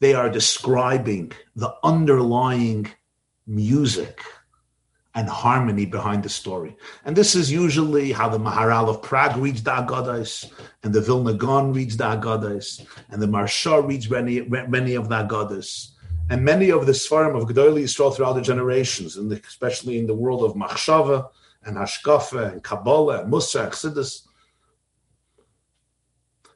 [0.00, 2.90] they are describing the underlying
[3.46, 4.20] music
[5.14, 6.76] and harmony behind the story.
[7.04, 10.50] And this is usually how the Maharal of Prague reads the Agadas,
[10.82, 15.16] and the Vilna Gaon reads the Agadas, and the Maharsha reads many, many of the
[15.16, 15.90] Agadas.
[16.30, 20.14] And many of the Svarim of Gedolei Yisrael throughout the generations, and especially in the
[20.14, 21.28] world of Machshava
[21.64, 24.27] and Hashkafa and Kabbalah and Musa and Chassidus,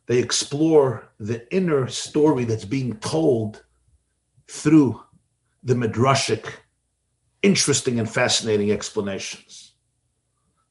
[0.06, 3.64] they explore the inner story that's being told
[4.48, 5.00] through
[5.62, 6.46] the midrashic,
[7.42, 9.74] interesting and fascinating explanations.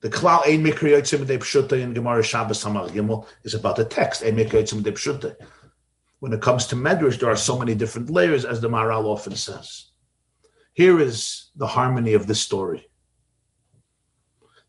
[0.02, 4.36] The Klal Ein Mikri Yotzim Pshuta in Gemara Shabbos Gimel is about the text Ein
[4.36, 5.36] Mikri Yotzim Pshuta.
[6.20, 9.36] When it comes to Medrash, there are so many different layers, as the Maharal often
[9.36, 9.92] says.
[10.74, 12.88] Here is the harmony of this story.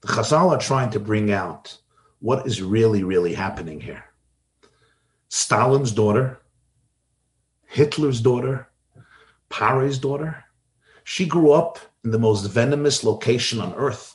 [0.00, 1.78] The Chazal are trying to bring out
[2.20, 4.04] what is really, really happening here.
[5.34, 6.38] Stalin's daughter,
[7.64, 8.68] Hitler's daughter,
[9.48, 10.44] Pare's daughter.
[11.04, 14.14] She grew up in the most venomous location on earth.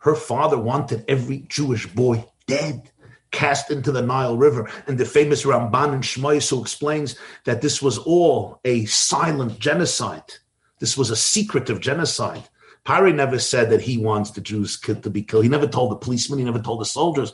[0.00, 2.90] Her father wanted every Jewish boy dead,
[3.30, 4.70] cast into the Nile River.
[4.86, 10.34] And the famous Ramban and Shmois who explains that this was all a silent genocide.
[10.80, 12.46] This was a secretive genocide.
[12.84, 15.44] Pari never said that he wants the Jews to be killed.
[15.44, 16.40] He never told the policemen.
[16.40, 17.32] He never told the soldiers.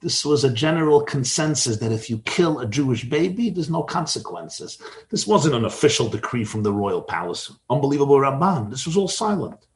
[0.00, 4.80] This was a general consensus that if you kill a Jewish baby, there's no consequences.
[5.10, 7.52] This wasn't an official decree from the royal palace.
[7.68, 8.70] Unbelievable Ramban.
[8.70, 9.66] This was all silent.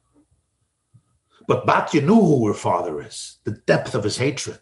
[1.45, 4.61] But Batya knew who her father is, the depth of his hatred.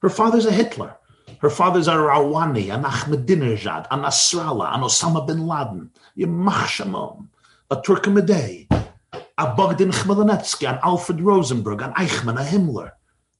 [0.00, 0.96] Her father's a Hitler.
[1.40, 7.26] Her father's a Rouhani, an Ahmadinejad, an Nasrallah, an Osama bin Laden, a Yemach
[7.70, 8.66] a Torquemada,
[9.38, 12.92] a Bogdan Khmelnytsky, an Alfred Rosenberg, an Eichmann, a Himmler,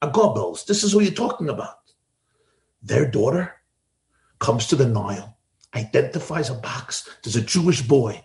[0.03, 0.65] a Goebbels.
[0.65, 1.77] This is who you're talking about.
[2.83, 3.53] Their daughter
[4.39, 5.37] comes to the Nile,
[5.73, 7.09] identifies a box.
[7.23, 8.21] There's a Jewish boy.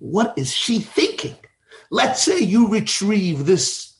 [0.00, 1.36] What is she thinking?
[1.90, 3.94] Let's say you retrieve this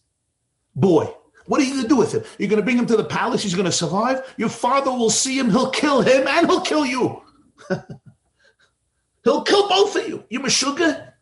[0.75, 1.15] boy.
[1.47, 2.25] What are you going to do with him?
[2.39, 3.45] You're going to bring him to the palace.
[3.45, 4.35] He's going to survive.
[4.37, 5.51] Your father will see him.
[5.51, 7.23] He'll kill him and he'll kill you.
[9.25, 10.25] he'll kill both of you.
[10.29, 11.13] You Meshuggah.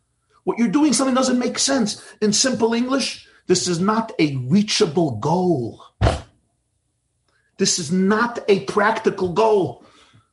[0.44, 2.02] What you're doing, something doesn't make sense.
[2.22, 5.82] In simple English, this is not a reachable goal.
[7.58, 9.84] This is not a practical goal.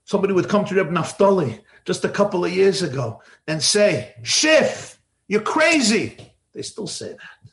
[0.06, 5.00] Somebody would come to Reb Naftali just a couple of years ago and say, Schiff,
[5.28, 6.18] you're crazy.
[6.54, 7.52] They still say that.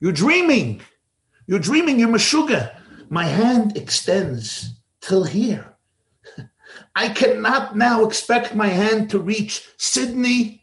[0.00, 0.82] You're dreaming.
[1.46, 1.98] You're dreaming.
[1.98, 2.74] You're Meshuggah.
[3.08, 5.74] My hand extends till here.
[6.94, 10.62] I cannot now expect my hand to reach Sydney,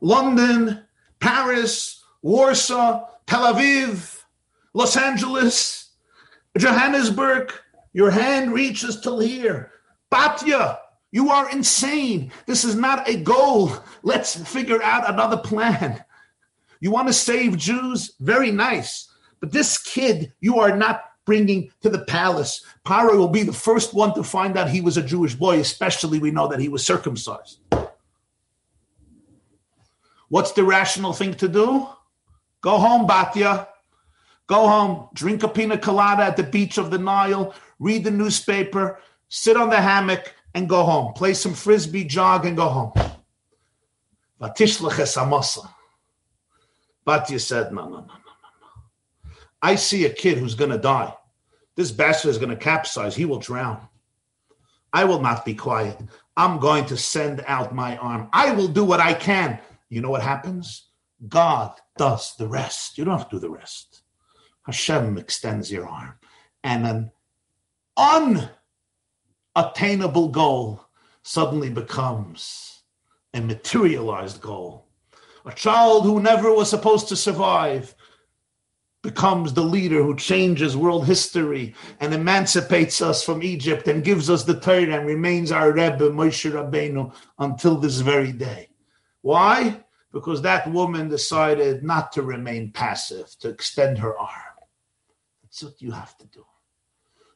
[0.00, 0.82] London,
[1.20, 4.22] Paris, Warsaw, Tel Aviv,
[4.74, 5.87] Los Angeles,
[6.58, 7.52] Johannesburg.
[7.92, 9.72] Your hand reaches till here.
[10.12, 10.78] Batya,
[11.10, 12.32] you are insane.
[12.46, 13.72] This is not a goal.
[14.02, 16.04] Let's figure out another plan.
[16.80, 18.14] You want to save Jews?
[18.20, 19.08] Very nice.
[19.40, 22.64] But this kid, you are not bringing to the palace.
[22.86, 26.18] Paro will be the first one to find out he was a Jewish boy, especially
[26.18, 27.58] we know that he was circumcised.
[30.28, 31.88] What's the rational thing to do?
[32.60, 33.66] Go home, Batya.
[34.48, 38.98] Go home, drink a pina colada at the beach of the Nile, read the newspaper,
[39.28, 41.12] sit on the hammock, and go home.
[41.12, 42.92] Play some frisbee, jog, and go home.
[47.06, 49.30] Batya said, no, no, no, no, no, no.
[49.62, 51.14] I see a kid who's going to die.
[51.76, 53.14] This bastard is going to capsize.
[53.14, 53.86] He will drown.
[54.92, 55.98] I will not be quiet.
[56.36, 58.28] I'm going to send out my arm.
[58.32, 59.58] I will do what I can.
[59.90, 60.86] You know what happens?
[61.28, 62.96] God does the rest.
[62.96, 63.87] You don't have to do the rest.
[64.68, 66.12] Hashem extends your arm.
[66.62, 67.10] And
[67.96, 68.48] an
[69.56, 70.84] unattainable goal
[71.22, 72.82] suddenly becomes
[73.32, 74.84] a materialized goal.
[75.46, 77.94] A child who never was supposed to survive
[79.02, 84.44] becomes the leader who changes world history and emancipates us from Egypt and gives us
[84.44, 88.68] the Torah and remains our Rebbe Moshe Rabbeinu until this very day.
[89.22, 89.82] Why?
[90.12, 94.47] Because that woman decided not to remain passive, to extend her arm.
[95.48, 96.44] That's what you have to do.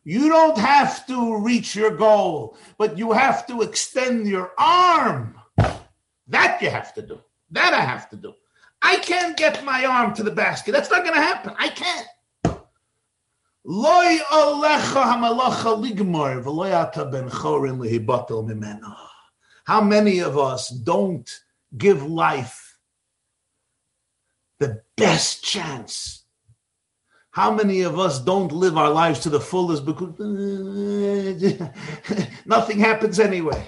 [0.05, 5.40] You don't have to reach your goal, but you have to extend your arm.
[6.27, 7.20] That you have to do.
[7.53, 8.35] That I have to do.
[8.83, 10.72] I can't get my arm to the basket.
[10.72, 11.55] That's not going to happen.
[11.59, 12.07] I can't.
[19.64, 21.31] How many of us don't
[21.79, 22.77] give life
[24.59, 26.21] the best chance?
[27.33, 30.18] How many of us don't live our lives to the fullest because
[32.47, 33.66] nothing happens anyway?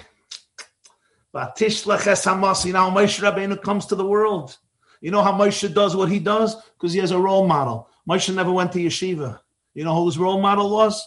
[1.33, 4.55] You know how Moshe Rabbeinu comes to the world.
[5.01, 6.55] You know how Moshe does what he does?
[6.73, 7.89] Because he has a role model.
[8.07, 9.39] Moshe never went to yeshiva.
[9.73, 11.03] You know who his role model was?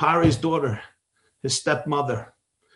[0.00, 0.80] Paro's daughter,
[1.42, 2.32] his stepmother.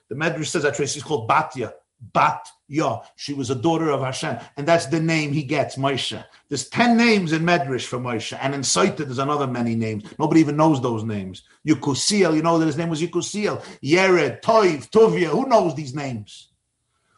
[0.09, 1.73] The Medrash says that she's called Batya.
[2.13, 3.05] Batya.
[3.17, 4.39] She was a daughter of Hashem.
[4.57, 6.23] And that's the name he gets, Moshe.
[6.49, 8.37] There's 10 names in Medrash for Moshe.
[8.41, 10.05] And in Saita, there's another many names.
[10.19, 11.43] Nobody even knows those names.
[11.67, 13.63] Yukusiel, you know that his name was Yukusiel.
[13.83, 15.29] Yered, Toiv, Tuvia.
[15.29, 16.49] Who knows these names?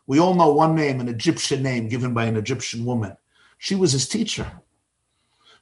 [0.06, 3.16] We all know one name, an Egyptian name given by an Egyptian woman.
[3.58, 4.50] She was his teacher.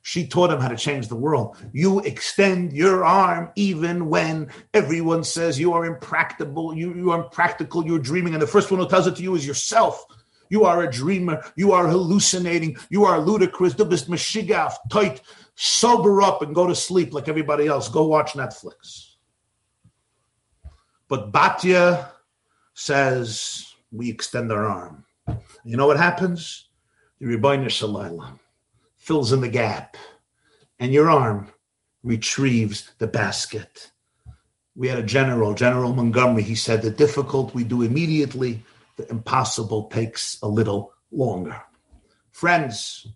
[0.07, 1.57] She taught him how to change the world.
[1.73, 7.85] You extend your arm even when everyone says you are impractical, you, you are impractical,
[7.85, 8.33] you're dreaming.
[8.33, 10.07] And the first one who tells it to you is yourself.
[10.49, 11.43] You are a dreamer.
[11.57, 12.77] You are hallucinating.
[12.89, 13.75] You are ludicrous.
[13.75, 15.23] Du bist mashigaf, tight.
[15.57, 17.89] Sober up and go to sleep like everybody else.
[17.89, 19.15] Go watch Netflix.
[21.09, 22.11] But Batya
[22.75, 25.05] says, we extend our arm.
[25.65, 26.69] You know what happens?
[27.19, 28.39] The Ribono Shel Olam
[29.07, 29.97] fills in the gap,
[30.79, 31.49] and your arm
[32.03, 33.91] retrieves the basket.
[34.75, 36.43] We had a general, General Montgomery.
[36.43, 38.63] He said, The difficult we do immediately,
[38.97, 41.63] the impossible takes a little longer.
[42.33, 43.07] Friends,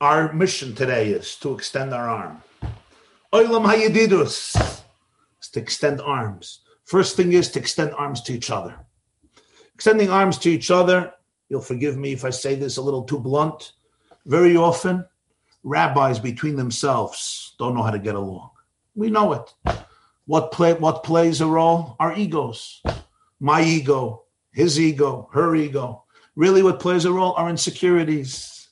[0.00, 2.42] our mission today is to extend our arm.
[3.32, 4.56] Oilam Hayedidus
[5.40, 6.60] is to extend arms.
[6.84, 8.74] First thing is to extend arms to each other
[9.82, 11.12] extending arms to each other.
[11.48, 13.72] You'll forgive me if I say this a little too blunt.
[14.26, 15.04] Very often,
[15.62, 18.50] rabbis between themselves don't know how to get along.
[18.94, 19.76] We know it.
[20.26, 21.96] What play what plays a role?
[21.98, 22.82] Our egos.
[23.40, 26.04] My ego his ego, her ego.
[26.36, 28.68] Really, what plays a role are insecurities.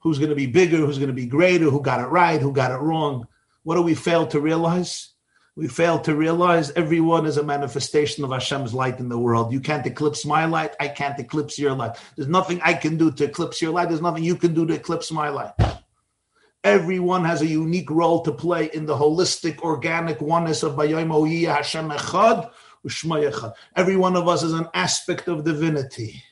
[0.00, 0.78] Who's going to be bigger?
[0.78, 1.70] Who's going to be greater?
[1.70, 2.40] Who got it right?
[2.40, 3.26] Who got it wrong?
[3.62, 5.13] What do we fail to realize?
[5.56, 9.52] We fail to realize everyone is a manifestation of Hashem's light in the world.
[9.52, 10.74] You can't eclipse my light.
[10.80, 11.96] I can't eclipse your light.
[12.16, 13.88] There's nothing I can do to eclipse your light.
[13.88, 15.52] There's nothing you can do to eclipse my light.
[16.64, 21.88] Everyone has a unique role to play in the holistic, organic oneness of Bayom Hashem
[21.90, 22.50] Echad
[22.84, 23.52] Echad.
[23.76, 26.22] Every one of us is an aspect of divinity.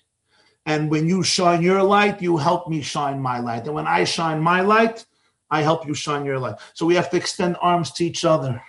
[0.67, 3.67] And when you shine your light, you help me shine my light.
[3.67, 5.05] And when I shine my light,
[5.51, 6.57] I help you shine your light.
[6.75, 8.63] So we have to extend arms to each other.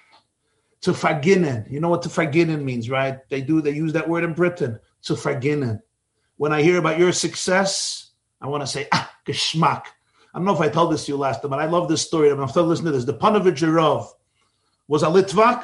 [0.83, 1.69] To verginnen.
[1.71, 3.27] You know what to verginnen means, right?
[3.29, 4.79] They do, they use that word in Britain.
[5.03, 5.81] To verginnen.
[6.37, 8.11] When I hear about your success,
[8.41, 9.85] I want to say, ah, geschmack.
[10.33, 12.01] I don't know if I told this to you last time, but I love this
[12.01, 12.29] story.
[12.29, 13.05] I'm still listening to this.
[13.05, 13.61] The Panovich
[14.87, 15.63] was a Litvak.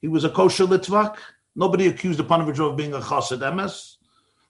[0.00, 1.16] He was a kosher Litvak.
[1.54, 3.96] Nobody accused the Panovich of being a chassid emes.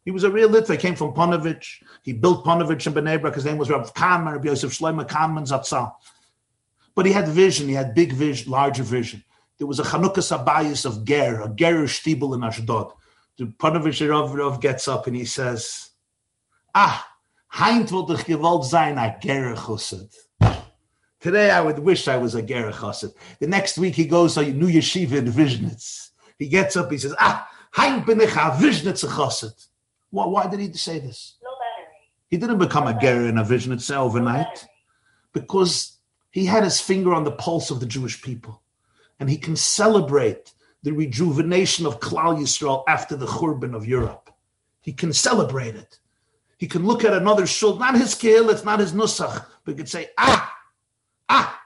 [0.05, 0.73] He was a real Litvak.
[0.73, 1.83] He came from Ponevezh.
[2.03, 3.35] He built Ponevezh in Bnei Brak.
[3.35, 5.93] His name was Rav Kahneman, Rabbi Yosef Shlomo Kahneman Zatzal.
[6.95, 7.69] But he had vision.
[7.69, 9.23] He had big vision, larger vision.
[9.59, 12.93] There was a Chanukas Habayis of Ger, a Ger Stiebel in Ashdod.
[13.37, 15.91] The Panovich Rav, Rav gets up and he says,
[16.75, 17.07] Ah,
[17.55, 19.55] Heint wollte ich gewollt sein a Ger
[21.21, 24.53] Today I would wish I was a Ger The next week he goes to a
[24.53, 26.11] new yeshiva in Vishnitz.
[26.39, 29.67] He gets up, he says, Ah, Heint bin ich a Vishnitz chosset.
[30.11, 31.37] Why, why did he say this?
[31.43, 31.51] No
[32.29, 34.67] he didn't become a ger in a Vishnitz overnight
[35.33, 35.97] because
[36.31, 38.63] he had his finger on the pulse of the Jewish people.
[39.21, 40.53] And he can celebrate
[40.83, 44.31] the rejuvenation of Klal Yisrael after the Churban of Europe.
[44.81, 45.99] He can celebrate it.
[46.59, 49.77] He can look at another shul, not his kill, it's not his nusach, but he
[49.77, 50.53] could say, ah,
[51.29, 51.61] ah.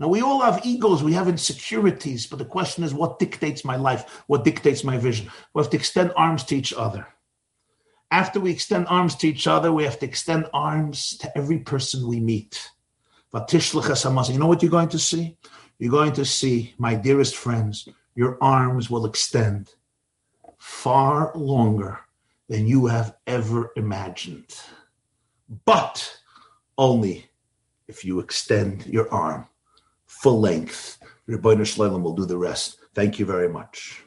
[0.00, 3.76] Now, we all have egos, we have insecurities, but the question is what dictates my
[3.76, 4.22] life?
[4.26, 5.30] What dictates my vision?
[5.52, 7.06] We have to extend arms to each other.
[8.10, 12.08] After we extend arms to each other, we have to extend arms to every person
[12.08, 12.70] we meet.
[13.32, 15.36] You know what you're going to see?
[15.78, 19.74] You're going to see, my dearest friends, your arms will extend
[20.58, 22.00] far longer
[22.48, 24.58] than you have ever imagined.
[25.66, 26.18] But
[26.78, 27.30] only
[27.86, 29.46] if you extend your arm
[30.06, 30.98] full length.
[31.28, 32.78] Ribono Shel Olam will do the rest.
[32.94, 34.02] Thank you very much.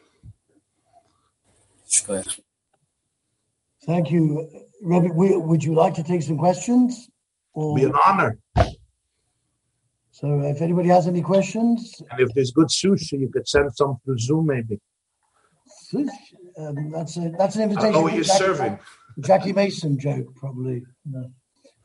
[3.86, 4.50] Thank you.
[4.82, 7.10] Rabbi, would you like to take some questions?
[7.54, 7.76] Or...
[7.76, 8.38] Be an honor.
[10.12, 12.02] So if anybody has any questions.
[12.12, 14.80] And if there's good sushi, you could send some through Zoom maybe.
[15.92, 16.10] Sushi?
[16.58, 17.96] Um, that's, a, that's an invitation.
[17.96, 18.80] Oh, you're Jackie, serving.
[19.22, 20.84] Jackie Mason joke, probably.
[21.06, 21.32] No.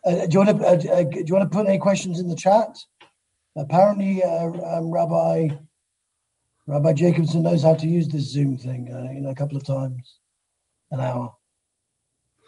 [0.04, 2.28] Uh, do you want to uh, uh, do you want to put any questions in
[2.28, 2.76] the chat?
[3.56, 5.48] apparently uh, um, Rabbi
[6.66, 8.92] Rabbi Jacobson knows how to use this Zoom thing.
[8.92, 10.18] Uh, you know, a couple of times
[10.90, 11.32] an hour.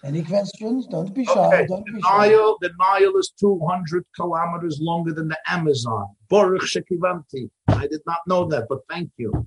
[0.04, 0.86] Any questions?
[0.86, 1.32] Don't be shy.
[1.32, 1.66] Okay.
[1.66, 2.68] Don't the be Nile, shy.
[2.68, 6.06] the Nile is 200 kilometers longer than the Amazon.
[6.28, 7.50] Baruch Shekivanti.
[7.68, 9.46] I did not know that, but thank you.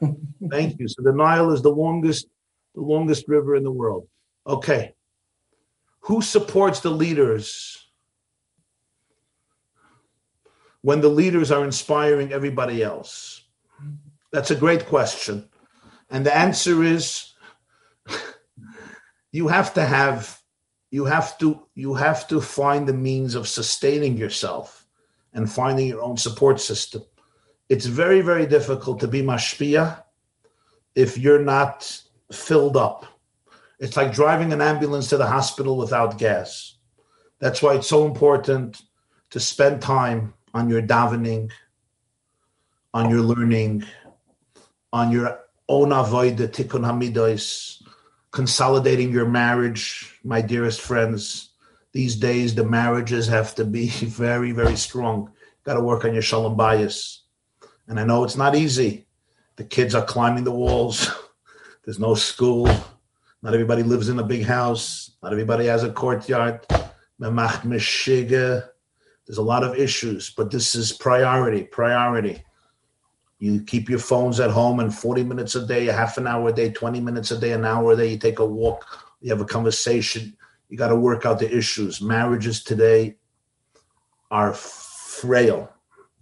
[0.50, 0.88] thank you.
[0.88, 2.26] So the Nile is the longest,
[2.74, 4.08] the longest river in the world.
[4.46, 4.94] Okay.
[6.00, 7.86] Who supports the leaders
[10.80, 13.44] when the leaders are inspiring everybody else?
[14.32, 15.48] That's a great question.
[16.08, 17.34] And the answer is
[19.32, 20.40] you have to have
[20.90, 24.86] you have to you have to find the means of sustaining yourself
[25.32, 27.02] and finding your own support system.
[27.68, 30.02] It's very very difficult to be mashpia
[30.94, 32.02] if you're not
[32.32, 33.06] filled up.
[33.78, 36.76] It's like driving an ambulance to the hospital without gas.
[37.38, 38.82] That's why it's so important
[39.30, 41.50] to spend time on your davening,
[42.92, 43.84] on your learning,
[44.92, 47.79] on your own avoida tikkun hamidos,
[48.30, 51.50] consolidating your marriage, my dearest friends.
[51.92, 53.88] These days, the marriages have to be
[54.22, 55.32] very, very strong.
[55.64, 57.18] Got to work on your shalom bayis.
[57.88, 59.06] And I know it's not easy.
[59.56, 61.10] The kids are climbing the walls.
[61.84, 62.68] There's no school.
[63.42, 65.12] Not everybody lives in a big house.
[65.22, 66.66] Not everybody has a courtyard.
[67.18, 67.32] There's
[69.38, 72.42] a lot of issues, but this is priority, priority.
[73.40, 76.50] You keep your phones at home and 40 minutes a day, a half an hour
[76.50, 78.84] a day, 20 minutes a day, an hour a day, you take a walk,
[79.22, 80.36] you have a conversation.
[80.68, 82.02] You got to work out the issues.
[82.02, 83.16] Marriages today
[84.30, 85.72] are frail.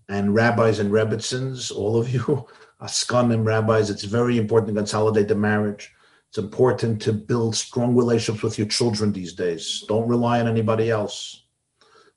[0.09, 2.47] And rabbis and rebbitzins, all of you,
[2.81, 5.93] askanim rabbis, it's very important to consolidate the marriage.
[6.29, 9.85] It's important to build strong relationships with your children these days.
[9.89, 11.43] Don't rely on anybody else.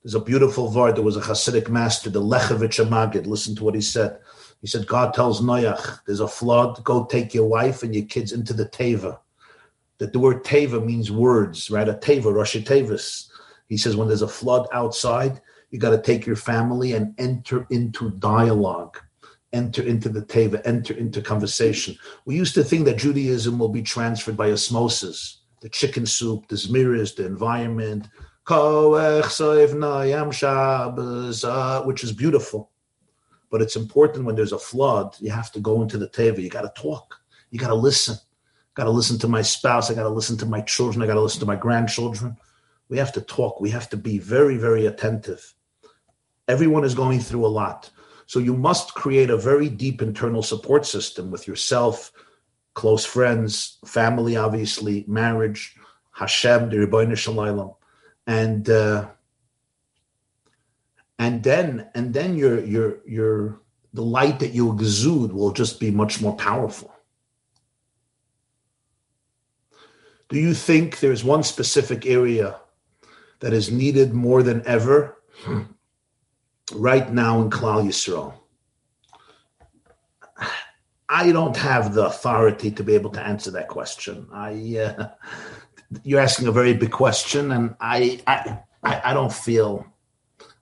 [0.04, 0.96] There's a beautiful word.
[0.96, 3.26] There was a Hasidic master, the Lechevich Magid.
[3.26, 4.20] Listen to what he said.
[4.62, 8.32] He said, God tells Noach, there's a flood, go take your wife and your kids
[8.32, 9.20] into the Teva.
[9.98, 11.90] That the word Teva means words, right?
[11.90, 13.30] A Teva, Rashi Tevis.
[13.68, 15.42] He says, when there's a flood outside,
[15.72, 18.98] you got to take your family and enter into dialogue,
[19.54, 21.96] enter into the Teva, enter into conversation.
[22.26, 26.56] We used to think that Judaism will be transferred by osmosis the chicken soup, the
[26.56, 28.08] zmiras, the environment,
[31.44, 32.71] uh, which is beautiful.
[33.52, 36.42] But it's important when there's a flood, you have to go into the teva.
[36.42, 37.20] You got to talk.
[37.52, 38.16] You got to listen.
[38.74, 39.92] Got to listen to my spouse.
[39.92, 41.04] I got to listen to my children.
[41.04, 42.38] I got to listen to my grandchildren.
[42.88, 43.60] We have to talk.
[43.60, 45.54] We have to be very, very attentive.
[46.48, 47.92] Everyone is going through a lot.
[48.26, 52.14] So you must create a very deep internal support system with yourself,
[52.74, 55.76] close friends, family, obviously, marriage,
[56.14, 57.76] Hashem, the Ribono Shel Olam,
[58.28, 59.08] and uh,
[61.22, 63.62] and then and then your your your
[63.94, 66.92] the light that you exude will just be much more powerful.
[70.30, 72.56] Do you think there's one specific area
[73.40, 75.22] that is needed more than ever
[76.74, 78.34] right now in Klal Yisrael?
[81.08, 84.28] I don't have the authority to be able to answer that question.
[84.34, 85.10] I, uh,
[86.04, 89.91] you're asking a very big question, and I, I, I don't feel,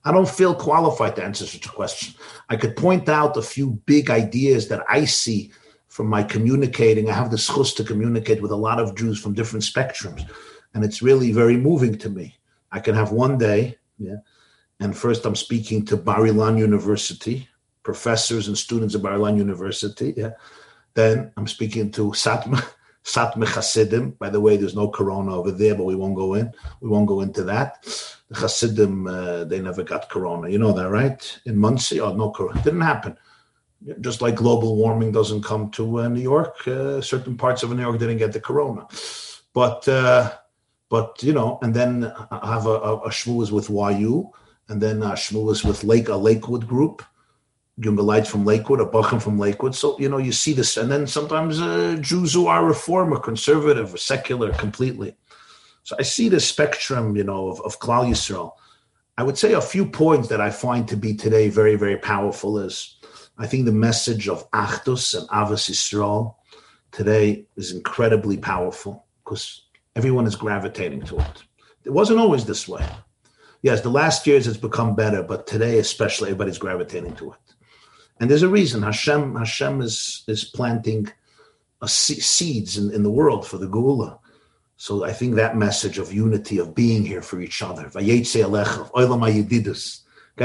[0.04, 2.14] I don't feel qualified to answer such a question.
[2.48, 5.52] I could point out a few big ideas that I see
[5.88, 7.10] from my communicating.
[7.10, 10.28] I have the schus to communicate with a lot of Jews from different spectrums,
[10.74, 12.38] and it's really very moving to me.
[12.72, 14.16] I can have one day, yeah,
[14.78, 17.48] and first I'm speaking to Bar Ilan University,
[17.82, 20.14] professors and students at Bar-Ilan University.
[20.16, 20.30] Yeah.
[20.94, 22.64] Then I'm speaking to Satmar,
[23.04, 24.12] Satmar Hasidim.
[24.12, 26.52] By the way, there's no corona over there, but we won't go in.
[26.80, 27.86] We won't go into that.
[28.30, 30.48] The Hasidim, uh, they never got corona.
[30.48, 31.40] You know that, right?
[31.46, 32.62] In Monsey, oh, no corona.
[32.62, 33.16] Didn't happen.
[34.00, 37.82] Just like global warming doesn't come to uh, New York, uh, certain parts of New
[37.82, 38.86] York didn't get the corona.
[39.52, 40.32] But, uh,
[40.88, 44.30] but you know, and then I have a, a, a with YU,
[44.68, 47.02] and then a shmooze with Lake, a Lakewood group
[47.88, 49.74] lights from Lakewood, a Bacham from Lakewood.
[49.74, 50.76] So, you know, you see this.
[50.76, 55.16] And then sometimes uh, Jews who are reform or conservative or secular completely.
[55.82, 58.52] So I see the spectrum, you know, of, of Klal Yisrael.
[59.18, 62.58] I would say a few points that I find to be today very, very powerful
[62.58, 62.96] is
[63.38, 66.36] I think the message of Achdus and Ahavas Yisrael
[66.92, 69.64] today is incredibly powerful because
[69.96, 71.42] everyone is gravitating to it.
[71.84, 72.86] It wasn't always this way.
[73.62, 77.38] Yes, the last years it's become better, but today especially everybody's gravitating to it.
[78.18, 81.10] And there's a reason Hashem Hashem is is planting
[81.86, 84.18] seeds in, in the world for the Geula.
[84.80, 87.90] So I think that message of unity, of being here for each other.
[87.90, 88.08] Got to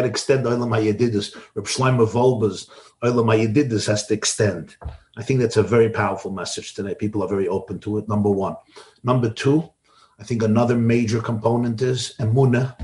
[0.04, 1.38] extend Olam HaYedidus.
[1.56, 2.70] Reb Shlomo Wolbe's
[3.02, 4.76] Olam HaYedidus has to extend.
[5.16, 6.96] I think that's a very powerful message today.
[6.96, 8.58] People are very open to it, number one.
[9.06, 9.70] Number two,
[10.20, 12.76] I think another major component is emunah,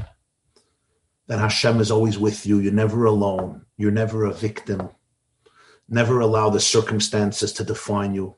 [1.28, 2.60] that Hashem is always with you.
[2.60, 3.66] You're never alone.
[3.76, 4.88] You're never a victim.
[5.89, 8.38] Never allow the circumstances to define you.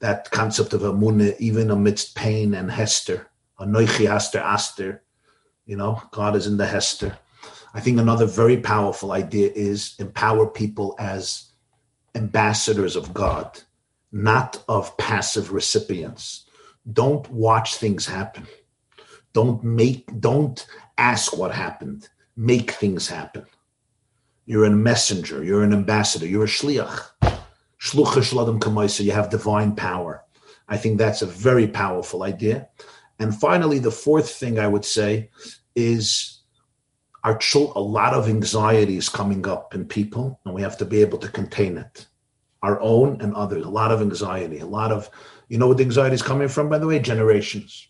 [0.00, 5.02] That concept of emunah, even amidst pain and hester, anoichi hester aster,
[5.66, 7.16] you know, God is in the hester.
[7.74, 11.50] I think another very powerful idea is empower people as
[12.14, 13.60] ambassadors of God,
[14.10, 16.46] not of passive recipients
[16.92, 18.46] don't watch things happen.
[19.32, 20.64] Don't make, don't
[20.98, 22.08] ask what happened.
[22.36, 23.46] Make things happen.
[24.50, 25.44] You're a messenger.
[25.44, 26.26] You're an ambassador.
[26.26, 27.02] You're a shliach.
[27.78, 29.04] Shlucha shladam.
[29.04, 30.24] You have divine power.
[30.68, 32.68] I think that's a very powerful idea.
[33.20, 35.30] And finally, the fourth thing I would say
[35.76, 36.40] is
[37.22, 40.84] our children, a lot of anxiety is coming up in people, and we have to
[40.84, 42.08] be able to contain it.
[42.64, 43.64] Our own and others.
[43.64, 45.08] A lot of anxiety, a lot of
[45.48, 46.98] you know what the anxiety is coming from, by the way?
[46.98, 47.86] Generations.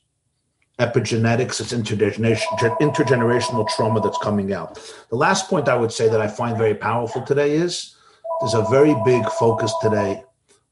[0.80, 4.80] Epigenetics, it's intergenerational trauma that's coming out.
[5.10, 7.94] The last point I would say that I find very powerful today is
[8.40, 10.24] there's a very big focus today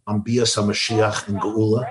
[0.07, 1.91] on Bias HaMashiach and Geula,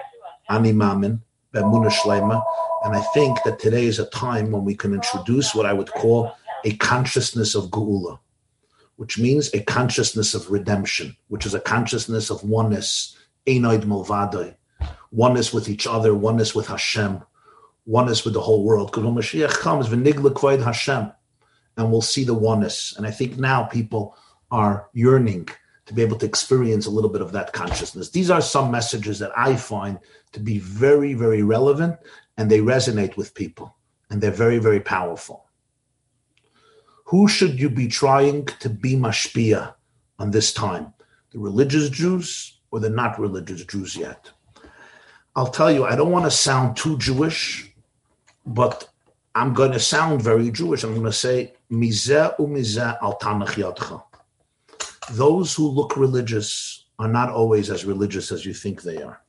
[0.49, 1.21] Ani Maamin,
[1.53, 2.43] Bemuna Shlema.
[2.83, 5.91] And I think that today is a time when we can introduce what I would
[5.91, 8.17] call a consciousness of Geula,
[8.95, 13.15] which means a consciousness of redemption, which is a consciousness of oneness,
[13.45, 14.55] Einoid Mulvadoi,
[15.11, 17.21] oneness with each other, oneness with Hashem,
[17.87, 18.91] oneness with the whole world.
[18.91, 21.11] Because when Mashiach comes, v'nigla kvoid Hashem,
[21.77, 22.93] and we'll see the oneness.
[22.95, 24.15] And I think now people
[24.51, 25.49] are yearning
[25.87, 28.09] to be able to experience a little bit of that consciousness.
[28.09, 29.99] These are some messages that I find
[30.33, 31.97] to be very, very relevant,
[32.37, 33.75] and they resonate with people,
[34.09, 35.45] and they're very, very powerful.
[37.05, 39.75] Who should you be trying to be mashpia
[40.19, 40.93] on this time?
[41.31, 44.31] The religious Jews or the not religious Jews yet?
[45.37, 47.66] I'll tell you, I don't want to sound too Jewish,
[48.47, 48.89] but
[49.35, 50.83] I'm going to sound very Jewish.
[50.83, 54.03] I'm going to say, Mizeh umizeh al yadcha.
[55.11, 59.21] Those who look religious are not always as religious as you think they are.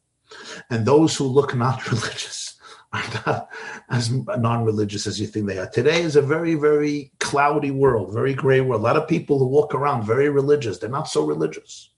[0.71, 2.55] And those who look not religious
[2.93, 3.49] are not
[3.91, 5.69] as non-religious as you think they are.
[5.69, 8.81] Today is a very, very cloudy world, very gray world.
[8.81, 11.91] A lot of people who walk around very religious, they're not so religious.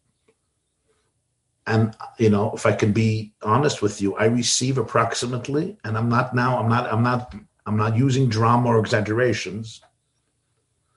[1.67, 6.09] And you know, if I can be honest with you, I receive approximately, and I'm
[6.09, 7.35] not now, I'm not, I'm not,
[7.67, 9.81] I'm not using drama or exaggerations.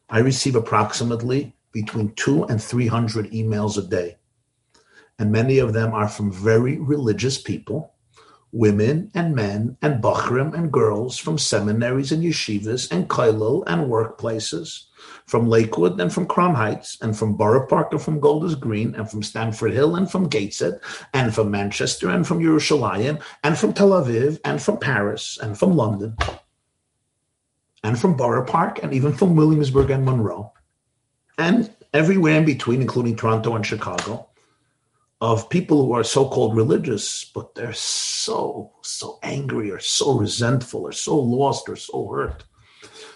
[0.10, 4.18] I receive approximately between two and three hundred emails a day.
[5.20, 7.93] And many of them are from very religious people
[8.54, 14.86] women and men and bachrim and girls from seminaries and yeshivas and kollel and workplaces,
[15.26, 19.10] from Lakewood and from Crown Heights and from Borough Park and from Golders Green and
[19.10, 20.80] from Stamford Hill and from Gateshead
[21.14, 25.76] and from Manchester and from Yerushalayim and from Tel Aviv and from Paris and from
[25.76, 26.16] London
[27.84, 30.54] and from Borough Park and even from Williamsburg and Monroe
[31.38, 34.30] and everywhere in between, including Toronto and Chicago
[35.24, 40.92] of people who are so-called religious, but they're so so angry or so resentful or
[40.92, 42.44] so lost or so hurt.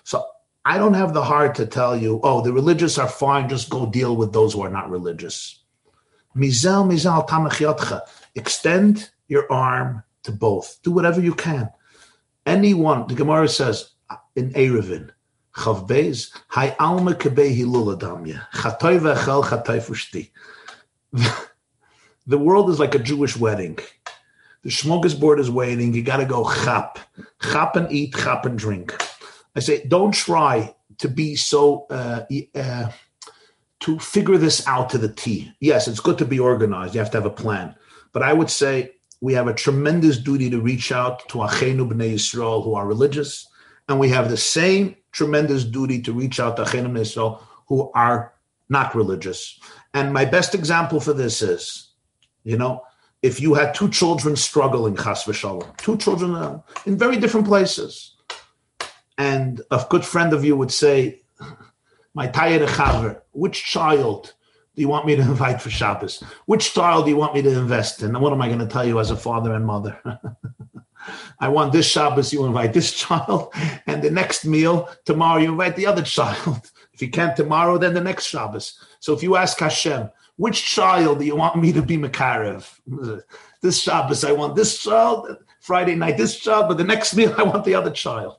[0.05, 0.25] So
[0.63, 3.49] I don't have the heart to tell you, oh, the religious are fine.
[3.49, 5.65] Just go deal with those who are not religious.
[6.33, 7.99] Mizel tamachyotcha.
[8.35, 10.79] Extend your arm to both.
[10.83, 11.69] Do whatever you can.
[12.45, 13.89] Anyone, the Gemara says
[14.37, 15.09] in Eruvin,
[15.53, 18.47] Chav Beis, Hai alma kebei hiluladamya.
[18.51, 20.29] Chatoy vechel chatoy
[22.27, 23.79] the world is like a Jewish wedding.
[24.63, 25.93] The smorgasbord is waiting.
[25.93, 26.99] You got to go chap,
[27.41, 28.93] chap and eat, chap and drink.
[29.55, 32.91] I say, don't try to be so uh, uh,
[33.79, 35.53] to figure this out to the T.
[35.59, 36.93] Yes, it's good to be organized.
[36.93, 37.75] You have to have a plan,
[38.11, 42.13] but I would say we have a tremendous duty to reach out to Achenu bnei
[42.13, 43.47] Yisrael who are religious,
[43.87, 48.33] and we have the same tremendous duty to reach out to Achenu Yisrael who are
[48.69, 49.59] not religious.
[49.93, 51.86] And my best example for this is
[52.47, 52.83] you know,
[53.21, 58.15] if you had two children struggling, chas v'shalom, two children in very different places,
[59.17, 61.19] and a good friend of you would say,
[62.13, 64.33] "My tayir chaver, which child
[64.75, 66.23] do you want me to invite for Shabbos?
[66.45, 68.15] Which child do you want me to invest in?
[68.15, 69.99] And what am I going to tell you as a father and mother?"
[71.39, 73.53] I want this Shabbos, you invite this child,
[73.85, 76.61] and the next meal tomorrow you invite the other child.
[76.93, 78.79] If you can't tomorrow, then the next Shabbos.
[78.99, 82.63] So if you ask Hashem, which child do you want me to be Makarev?
[83.61, 85.35] This Shabbos, I want this child.
[85.61, 86.69] Friday night, this child.
[86.69, 88.37] But the next meal, I want the other child.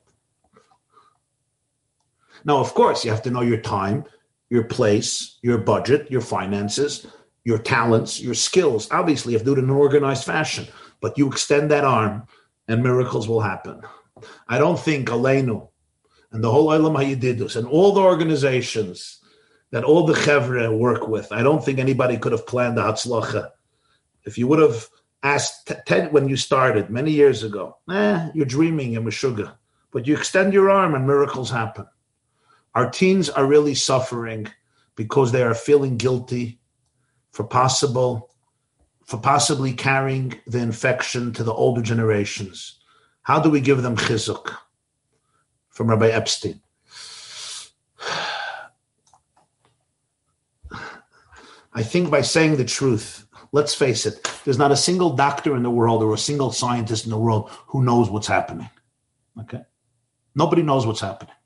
[2.45, 4.05] Now, of course, you have to know your time,
[4.49, 7.07] your place, your budget, your finances,
[7.45, 8.89] your talents, your skills.
[8.93, 10.67] Obviously, you have to do it in an organized fashion.
[11.01, 12.27] But you extend that arm,
[12.69, 13.83] and miracles will happen.
[14.47, 15.69] I don't think Aleinu
[16.31, 19.18] and the whole Olam Hayididus and all the organizations
[19.71, 21.31] that all the chevra work with.
[21.33, 23.51] I don't think anybody could have planned the Hatzlacha.
[24.25, 24.87] If you would have
[25.23, 29.55] asked t- ten, when you started many years ago, eh, you're dreaming, you're Meshuggah.
[29.91, 31.87] But you extend your arm and miracles happen.
[32.75, 34.49] Our teens are really suffering
[34.95, 36.61] because they are feeling guilty
[37.31, 38.31] for possible
[39.05, 42.79] for possibly carrying the infection to the older generations.
[43.23, 44.55] How do we give them chizuk?
[45.71, 46.61] From Rabbi Epstein.
[51.79, 55.63] I think by saying the truth, let's face it, there's not a single doctor in
[55.63, 58.69] the world or a single scientist in the world who knows what's happening.
[59.39, 59.63] Okay?
[60.35, 61.37] Nobody knows what's happening.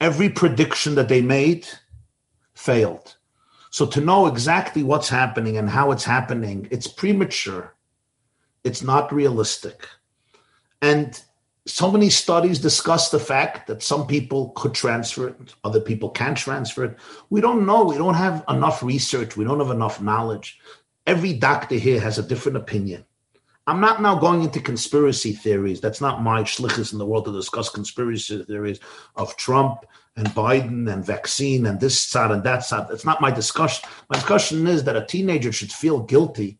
[0.00, 1.68] Every prediction that they made
[2.54, 3.14] failed.
[3.70, 7.76] So to know exactly what's happening and how it's happening, it's premature.
[8.64, 9.86] It's not realistic.
[10.82, 11.22] And
[11.66, 16.36] so many studies discuss the fact that some people could transfer it, other people can't
[16.36, 16.96] transfer it.
[17.30, 17.84] We don't know.
[17.84, 19.36] We don't have enough research.
[19.36, 20.58] We don't have enough knowledge.
[21.06, 23.04] Every doctor here has a different opinion.
[23.66, 25.80] I'm not now going into conspiracy theories.
[25.80, 28.78] That's not my shlichus in the world to discuss conspiracy theories
[29.16, 29.86] of Trump
[30.16, 32.88] and Biden and vaccine and this side and that side.
[32.90, 33.88] That's not my discussion.
[34.10, 36.58] My discussion is that a teenager should feel guilty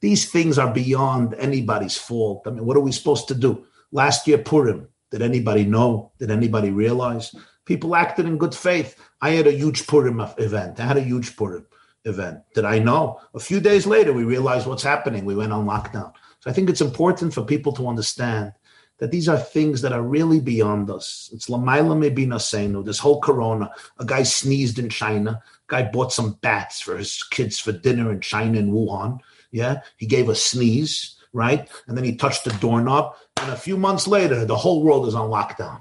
[0.00, 2.42] these things are beyond anybody's fault.
[2.46, 3.66] I mean, what are we supposed to do?
[3.92, 6.12] Last year, Purim, did anybody know?
[6.18, 7.34] Did anybody realize?
[7.64, 8.96] People acted in good faith.
[9.20, 10.80] I had a huge Purim event.
[10.80, 11.66] I had a huge Purim
[12.04, 12.40] event.
[12.54, 13.20] Did I know?
[13.34, 15.24] A few days later, we realized what's happening.
[15.24, 16.12] We went on lockdown.
[16.40, 18.52] So I think it's important for people to understand
[18.98, 21.30] that these are things that are really beyond us.
[21.32, 23.70] It's Lamaila Mebinasenu, this whole corona.
[23.98, 25.42] A guy sneezed in China.
[25.70, 29.20] Guy bought some bats for his kids for dinner in China in Wuhan.
[29.52, 29.82] Yeah.
[29.96, 31.68] He gave a sneeze, right?
[31.86, 33.14] And then he touched the doorknob.
[33.40, 35.80] And a few months later, the whole world is on lockdown.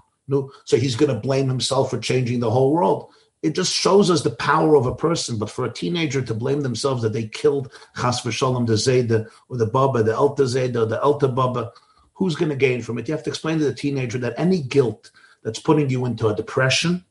[0.66, 3.12] So he's going to blame himself for changing the whole world.
[3.42, 5.40] It just shows us the power of a person.
[5.40, 9.58] But for a teenager to blame themselves that they killed Chas v'shalom the Zayda or
[9.58, 11.72] the Baba, the Elta Zayda, or the Elta Baba,
[12.14, 13.08] who's going to gain from it?
[13.08, 15.10] You have to explain to the teenager that any guilt
[15.44, 17.06] that's putting you into a depression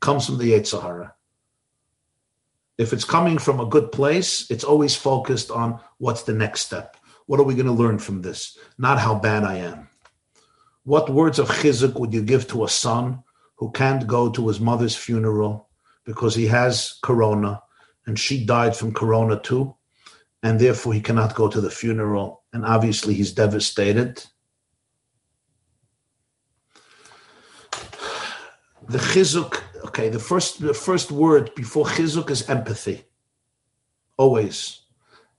[0.00, 1.14] comes from the Yetzer Hara.
[2.80, 6.96] If it's coming from a good place, it's always focused on what's the next step.
[7.26, 8.56] What are we going to learn from this?
[8.78, 9.88] Not how bad I am.
[10.84, 13.22] What words of chizuk would you give to a son
[13.56, 15.68] who can't go to his mother's funeral
[16.04, 17.62] because he has corona
[18.06, 19.76] and she died from corona too?
[20.42, 24.24] and therefore he cannot go to the funeral, and obviously he's devastated.
[28.88, 29.60] The chizuk,
[29.90, 33.04] okay, the first the first word before chizuk is empathy.
[34.16, 34.82] Always.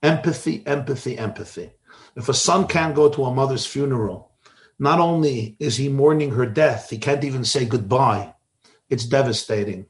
[0.03, 1.71] Empathy, empathy, empathy.
[2.17, 4.31] If a son can't go to a mother's funeral,
[4.77, 8.33] not only is he mourning her death, he can't even say goodbye.
[8.89, 9.85] It's devastating.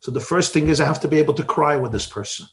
[0.00, 2.46] So the first thing is I have to be able to cry with this person.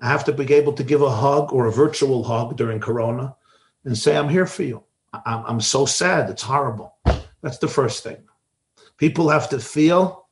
[0.00, 3.36] I have to be able to give a hug or a virtual hug during Corona
[3.84, 4.82] and say, I'm here for you.
[5.12, 6.28] I'm, I'm so sad.
[6.30, 6.96] It's horrible.
[7.42, 8.18] That's the first thing.
[8.96, 10.25] People have to feel,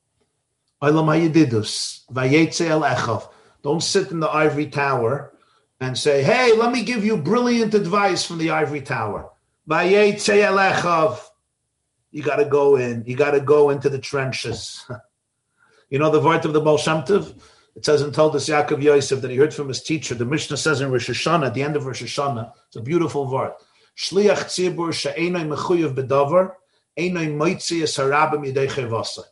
[3.63, 5.33] don't sit in the ivory tower
[5.79, 9.29] and say, hey, let me give you brilliant advice from the ivory tower.
[9.67, 9.73] You
[12.23, 13.03] got to go in.
[13.05, 14.85] You got to go into the trenches.
[15.89, 17.35] you know the word of the Baal Shem Tov?
[17.75, 20.15] It says in Toldos Yaakov Yosef that he heard from his teacher.
[20.15, 23.29] The Mishnah says in Rosh Hashanah, at the end of Rosh Hashanah, it's a beautiful
[23.29, 23.51] word.
[23.97, 26.53] Shliach tzibur she'enoi mechuyev bedavar,
[26.97, 29.25] enoi moitzi es harabim yidei.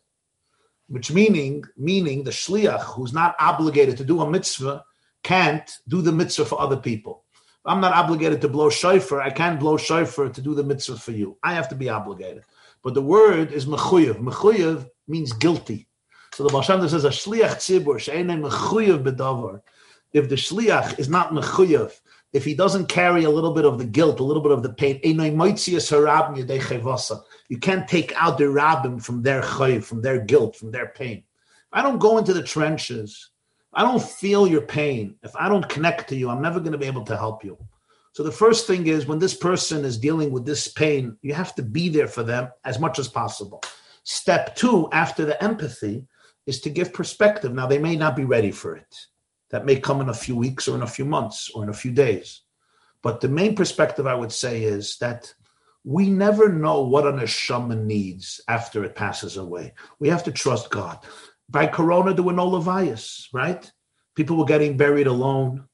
[0.88, 4.84] Which meaning, meaning the shliach who's not obligated to do a mitzvah
[5.24, 7.24] can't do the mitzvah for other people.
[7.66, 9.22] I'm not obligated to blow shofar.
[9.22, 11.38] I can't blow shofar to do the mitzvah for you.
[11.44, 12.44] I have to be obligated.
[12.84, 14.18] But the word is mechuyev.
[14.18, 15.88] Mechuyev means guilty.
[16.34, 19.62] So the Baal Shem says a shliach tzibur she'enei mechuyev bedavar.
[20.12, 21.94] If the shliach is not mechuyev,
[22.34, 24.74] if he doesn't carry a little bit of the guilt, a little bit of the
[24.74, 25.00] pain,
[27.50, 31.18] you can't take out the rabbim from their chayiv, from their guilt, from their pain.
[31.18, 33.30] If I don't go into the trenches,
[33.74, 35.16] I don't feel your pain.
[35.24, 37.58] If I don't connect to you, I'm never going to be able to help you.
[38.14, 41.56] So the first thing is when this person is dealing with this pain, you have
[41.56, 43.64] to be there for them as much as possible.
[44.04, 46.06] Step two, after the empathy,
[46.46, 47.54] is to give perspective.
[47.54, 48.96] Now, they may not be ready for it.
[49.54, 51.74] That may come in a few weeks or in a few months or in a
[51.74, 52.42] few days.
[53.04, 55.32] But the main perspective I would say is that
[55.84, 59.76] we never know what an neshama needs after it passes away.
[60.00, 60.98] We have to trust God.
[61.48, 63.72] By Corona, there were no levias, right?
[64.16, 65.68] People were getting buried alone,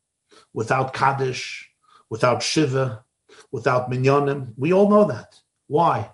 [0.54, 1.70] without Kaddish,
[2.10, 3.06] without Shiva,
[3.50, 4.56] without Minyanim.
[4.58, 5.40] We all know that.
[5.68, 6.12] Why?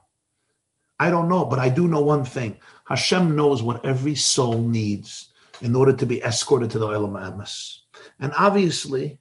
[1.00, 2.60] I don't know, but I do know one thing.
[2.86, 5.32] Hashem knows what every soul needs
[5.62, 7.80] in order to be escorted to the Olam HaEmes.
[8.20, 9.20] And obviously,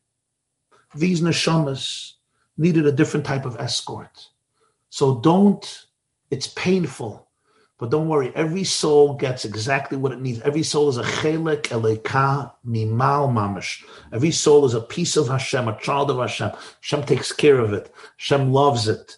[0.95, 2.12] these neshamas
[2.57, 4.28] needed a different type of escort.
[4.91, 5.87] So don't,
[6.30, 7.28] it's painful,
[7.78, 8.32] but don't worry.
[8.35, 10.41] Every soul gets exactly what it needs.
[10.43, 13.85] Every soul is a chelek eleka mimal mamish.
[14.12, 16.53] Every soul is a piece of Hashem, a child of Hashem.
[16.80, 17.93] Hashem takes care of it.
[18.16, 19.16] Hashem loves it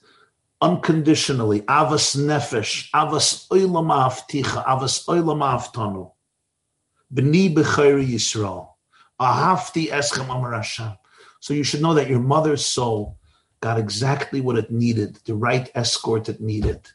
[0.60, 1.60] unconditionally.
[1.62, 6.12] Avas nefesh, avas oilam avticha, avas oilam avtanu.
[7.12, 8.68] B'ni b'chayri Yisrael.
[9.20, 10.92] Ahafti eschem amar Hashem.
[11.40, 13.18] So you should know that your mother's soul
[13.61, 16.88] got exactly what it needed, the right escort it needed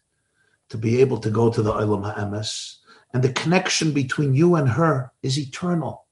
[0.69, 2.77] to be able to go to the Olam HaEmes.
[3.13, 6.05] And the connection between you and her is eternal.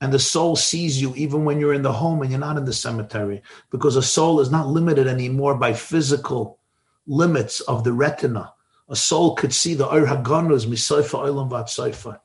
[0.00, 2.64] And the soul sees you even when you're in the home and you're not in
[2.64, 6.58] the cemetery, because a soul is not limited anymore by physical
[7.06, 8.52] limits of the retina.
[8.88, 12.20] A soul could see the Ur Haganuz, Misaifa Olam Vatsaifa.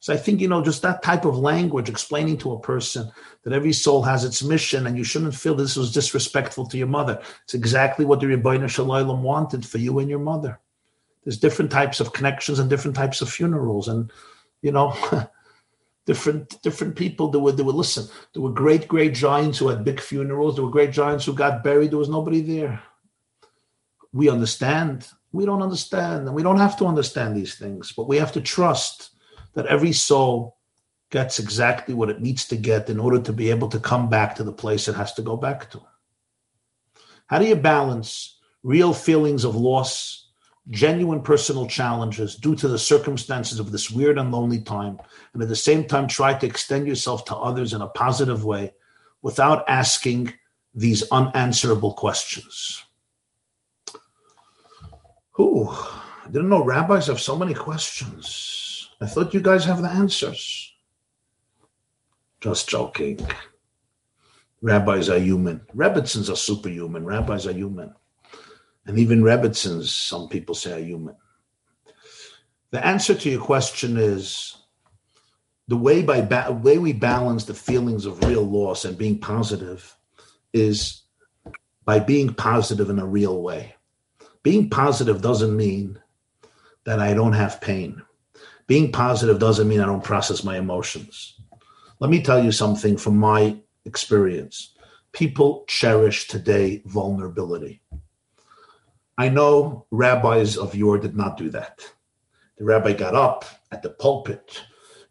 [0.00, 3.10] So I think, you know, just that type of language explaining to a person
[3.42, 6.86] that every soul has its mission and you shouldn't feel this was disrespectful to your
[6.86, 7.20] mother.
[7.44, 10.60] It's exactly what the Ribono Shel Olam wanted for you and your mother.
[11.24, 13.88] There's different types of connections and different types of funerals.
[13.88, 14.12] And,
[14.62, 14.94] you know,
[16.06, 18.06] different different people that would, that would listen.
[18.32, 20.54] There were great, great giants who had big funerals.
[20.54, 21.90] There were great giants who got buried.
[21.90, 22.80] There was nobody there
[24.16, 25.08] we understand.
[25.32, 28.40] We don't understand, and we don't have to understand these things, but we have to
[28.40, 29.10] trust
[29.56, 30.58] that every soul
[31.10, 34.36] gets exactly what it needs to get in order to be able to come back
[34.36, 35.80] to the place it has to go back to.
[37.26, 40.28] How do you balance real feelings of loss,
[40.68, 44.98] genuine personal challenges due to the circumstances of this weird and lonely time,
[45.32, 48.74] and at the same time try to extend yourself to others in a positive way
[49.22, 50.34] without asking
[50.74, 52.84] these unanswerable questions.
[55.30, 55.68] Who?
[55.70, 58.65] I didn't know rabbis have so many questions.
[59.00, 60.72] I thought you guys have the answers.
[62.40, 63.18] Just joking.
[64.62, 65.60] Rabbis are human.
[65.74, 67.04] Rebbitzins are superhuman.
[67.04, 67.94] Rabbis are human.
[68.86, 71.16] And even Rebbitzins, some people say, are human.
[72.70, 74.56] The answer to your question is
[75.68, 79.96] the way by ba- way we balance the feelings of real loss and being positive
[80.52, 81.02] is
[81.84, 83.74] by being positive in a real way.
[84.42, 85.98] Being positive doesn't mean
[86.84, 88.02] that I don't have pain.
[88.66, 91.38] Being positive doesn't mean I don't process my emotions.
[92.00, 94.74] Let me tell you something from my experience.
[95.12, 97.80] People cherish today vulnerability.
[99.16, 101.80] I know rabbis of yore did not do that.
[102.58, 104.62] The rabbi got up at the pulpit.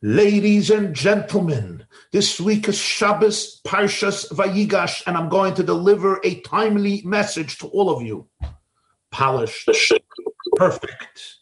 [0.02, 6.42] Ladies and gentlemen, this week is Shabbos Parshas Vayigash, and I'm going to deliver a
[6.42, 8.28] timely message to all of you.
[9.12, 9.70] Polished,
[10.58, 11.38] perfect,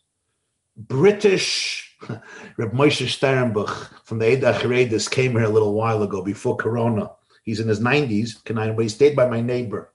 [0.77, 1.92] British.
[2.57, 7.11] Reb Moshe Sternbuch from the Eidah Haredis came here a little while ago before Corona.
[7.43, 8.37] He's in his 90s,
[8.75, 9.91] but he stayed by my neighbor.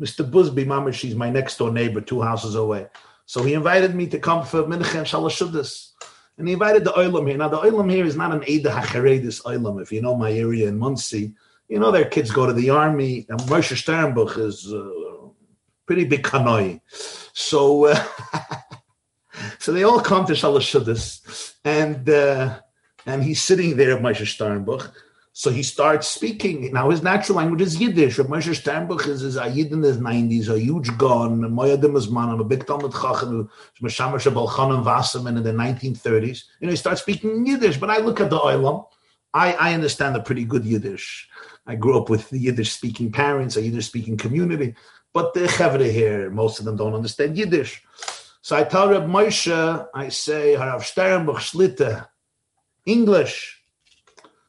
[0.00, 0.28] Mr.
[0.28, 2.86] Busby Mamish, he's my next door neighbor, two houses away.
[3.26, 5.90] So he invited me to come for Mincha and Shalashuddis.
[6.38, 7.36] And he invited the Oilam here.
[7.36, 9.82] Now, the Oilam here is not an Eidah HaCharedis Oilam.
[9.82, 11.34] If you know my area in Monsey,
[11.68, 13.26] you know their kids go to the army.
[13.28, 15.28] And Moshe Sternbuch is uh,
[15.84, 16.80] pretty big kanoi.
[17.32, 18.04] So, uh,
[19.58, 21.54] so they all come to Shalashuddis.
[21.64, 22.60] And, uh,
[23.06, 24.92] and he's sitting there at Moshe Sternbuch.
[25.32, 26.72] So he starts speaking.
[26.72, 28.18] Now his natural language is Yiddish.
[28.18, 32.10] Rav Moshe Sternbuch is, is a Yid in the 90s, a huge gun, Moyadim is
[32.10, 33.48] man, a big Talmud Chacham,
[33.80, 36.44] Meshamash Vasserman in the 1930s.
[36.58, 37.76] You know, he starts speaking Yiddish.
[37.76, 38.84] But I look at the Oilam,
[39.32, 41.28] I, I understand a pretty good Yiddish.
[41.68, 44.74] I grew up with Yiddish speaking parents, a Yiddish speaking community.
[45.12, 47.80] But the Chevre here, most of them don't understand Yiddish.
[48.48, 52.08] So I tell Reb Moshe, I say, Harav Sternbuch Shlita,
[52.86, 53.60] English.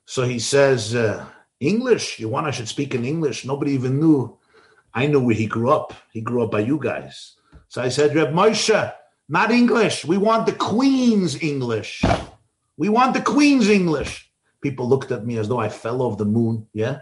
[0.06, 1.26] So he says, uh,
[1.60, 3.44] English, you want I should speak in English?
[3.44, 4.38] Nobody even knew.
[4.94, 5.94] I knew where he grew up.
[6.14, 7.36] He grew up by you guys.
[7.68, 8.94] So I said, Reb Moshe,
[9.28, 10.06] not English.
[10.06, 12.02] We want the Queen's English.
[12.78, 14.32] We want the Queen's English.
[14.62, 16.68] People looked at me as though I fell off the moon.
[16.72, 17.02] Yeah.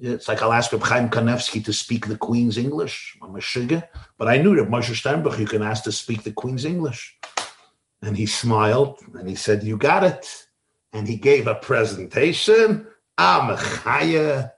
[0.00, 3.16] It's like I'll ask Reb Chaim Kanevsky to speak the Queen's English.
[3.20, 3.88] I'm a sugar.
[4.16, 7.18] But I knew Reb Moshe Sternbuch, you can ask to speak the Queen's English.
[8.02, 10.46] And he smiled and he said, You got it
[10.92, 12.86] and he gave a presentation.
[13.16, 14.52] I'm a chaya.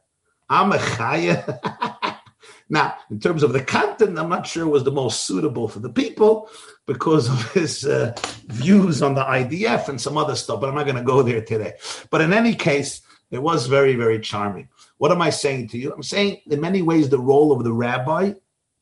[0.48, 2.18] I'm a chaya.
[2.68, 5.88] now, in terms of the content, I'm not sure was the most suitable for the
[5.88, 6.50] people
[6.86, 8.14] because of his uh,
[8.48, 11.40] views on the IDF and some other stuff, but I'm not going to go there
[11.40, 11.74] today.
[12.10, 14.68] But in any case, it was very, very charming.
[15.00, 15.94] What am I saying to you?
[15.94, 18.34] I'm saying in many ways the role of the rabbi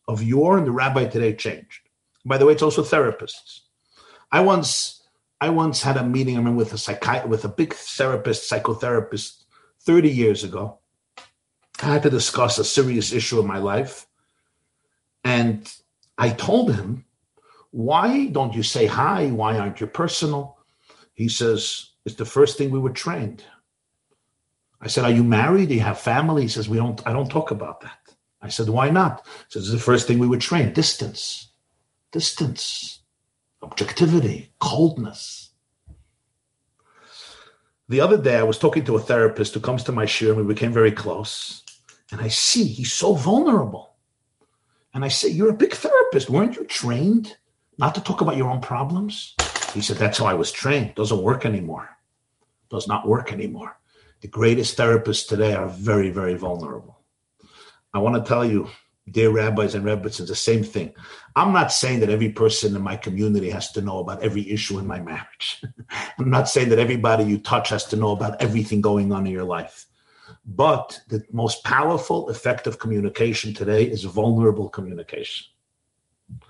[0.08, 1.88] of yore and the rabbi today changed.
[2.26, 3.60] By the way, it's also therapists.
[4.32, 5.00] I once
[5.40, 9.44] I once had a meeting, I remember, with a psychi- with a big therapist, psychotherapist,
[9.82, 10.80] 30 years ago.
[11.80, 14.08] I had to discuss a serious issue in my life.
[15.22, 15.72] And
[16.18, 17.04] I told him,
[17.70, 19.28] Why don't you say hi?
[19.28, 20.58] Why aren't you personal?
[21.14, 23.44] He says, It's the first thing we were trained.
[24.81, 25.68] I said, Are you married?
[25.68, 26.43] Do you have family?
[26.43, 27.99] He says, We don't, I don't talk about that.
[28.41, 29.26] I said, Why not?
[29.26, 30.74] He says, It's the first thing we were trained.
[30.74, 31.49] Distance.
[32.12, 32.99] Distance
[33.62, 35.51] objectivity, coldness.
[37.89, 40.37] The other day, I was talking to a therapist who comes to my shiur, and
[40.37, 41.62] we became very close.
[42.12, 43.95] And I see he's so vulnerable.
[44.95, 46.29] And I say, You're a big therapist.
[46.29, 47.37] Weren't you trained
[47.79, 49.35] not to talk about your own problems?
[49.72, 50.95] He said, That's how I was trained.
[50.95, 51.89] Doesn't work anymore.
[52.70, 53.78] Does not work anymore.
[54.20, 56.98] The greatest therapists today are very, very vulnerable.
[57.94, 58.68] I want to tell you,
[59.10, 60.92] dear rabbis and rabbis, it's the same thing.
[61.36, 64.78] I'm not saying that every person in my community has to know about every issue
[64.78, 65.62] in my marriage.
[66.18, 69.32] I'm not saying that everybody you touch has to know about everything going on in
[69.32, 69.86] your life.
[70.44, 75.46] But the most powerful, effective communication today is vulnerable communication.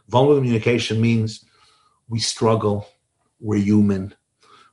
[0.08, 1.44] Vulnerable communication means
[2.08, 2.88] we struggle,
[3.40, 4.14] we're human,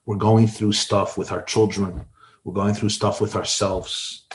[0.06, 2.06] we're going through stuff with our children,
[2.46, 4.26] we're going through stuff with ourselves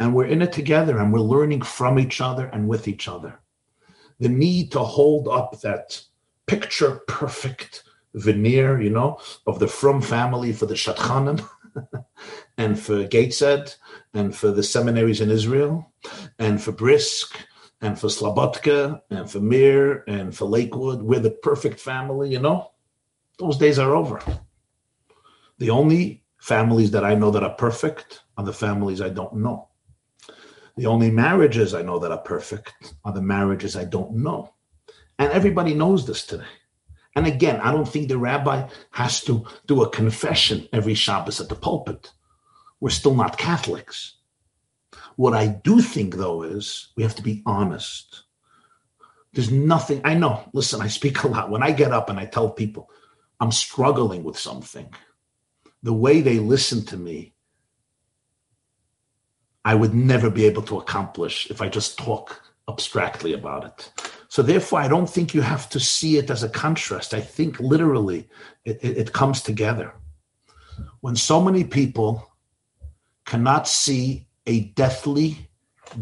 [0.00, 3.38] and we're in it together and we're learning from each other and with each other.
[4.18, 6.02] The need to hold up that
[6.46, 11.46] picture perfect veneer, you know, of the Frum family for the Shadchanim
[12.58, 13.74] and for Gateshead
[14.14, 15.92] and for the seminaries in Israel
[16.38, 17.38] and for Brisk
[17.82, 21.02] and for Slobodka and for Mir and for Lakewood.
[21.02, 22.72] We're the perfect family, you know?
[23.38, 24.22] Those days are over.
[25.58, 29.68] The only families that I know that are perfect are the families I don't know.
[30.76, 32.72] The only marriages I know that are perfect
[33.04, 34.54] are the marriages I don't know.
[35.18, 36.44] And everybody knows this today.
[37.14, 41.48] And again, I don't think the rabbi has to do a confession every Shabbos at
[41.48, 42.10] the pulpit.
[42.80, 44.16] We're still not Catholics.
[45.16, 48.22] What I do think, though, is we have to be honest.
[49.34, 51.50] There's nothing, I know, listen, I speak a lot.
[51.50, 52.88] When I get up and I tell people
[53.38, 54.92] I'm struggling with something,
[55.82, 57.32] the way they listen to me,
[59.64, 63.92] I would never be able to accomplish if I just talk abstractly about it.
[64.28, 67.14] So therefore, I don't think you have to see it as a contrast.
[67.14, 68.28] I think literally
[68.64, 69.92] it, it, it comes together.
[71.00, 72.30] When so many people
[73.24, 75.50] cannot see a deathly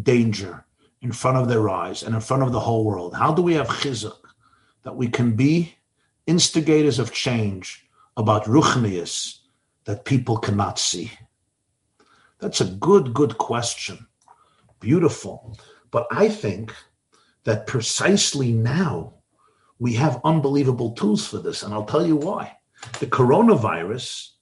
[0.03, 0.65] danger
[1.01, 3.15] in front of their eyes and in front of the whole world?
[3.15, 4.19] How do we have chizuk
[4.83, 5.75] that we can be
[6.27, 9.38] instigators of change about ruchnius
[9.89, 11.11] that people cannot see?
[12.41, 14.07] That's a good, good question.
[14.81, 15.57] Beautiful.
[15.91, 16.75] But I think
[17.45, 19.15] that precisely now
[19.79, 21.63] we have unbelievable tools for this.
[21.63, 22.59] And I'll tell you why.
[23.01, 24.33] The coronavirus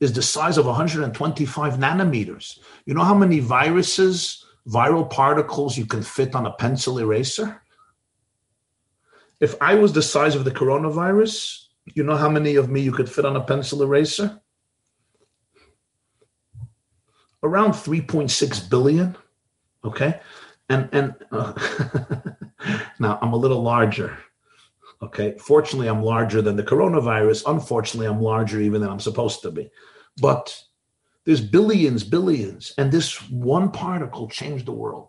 [0.00, 2.58] is the size of 125 nanometers.
[2.84, 7.62] You know how many viruses, viral particles you can fit on a pencil eraser?
[9.40, 12.92] If I was the size of the coronavirus, you know how many of me you
[12.92, 14.38] could fit on a pencil eraser?
[17.42, 19.16] Around 3.6 billion.
[19.84, 20.20] Okay.
[20.68, 21.52] And and uh,
[22.98, 24.16] now I'm a little larger.
[25.02, 25.36] Okay.
[25.38, 27.44] Fortunately, I'm larger than the coronavirus.
[27.46, 29.70] Unfortunately, I'm larger even than I'm supposed to be.
[30.20, 30.62] But
[31.24, 35.08] there's billions, billions, and this one particle changed the world.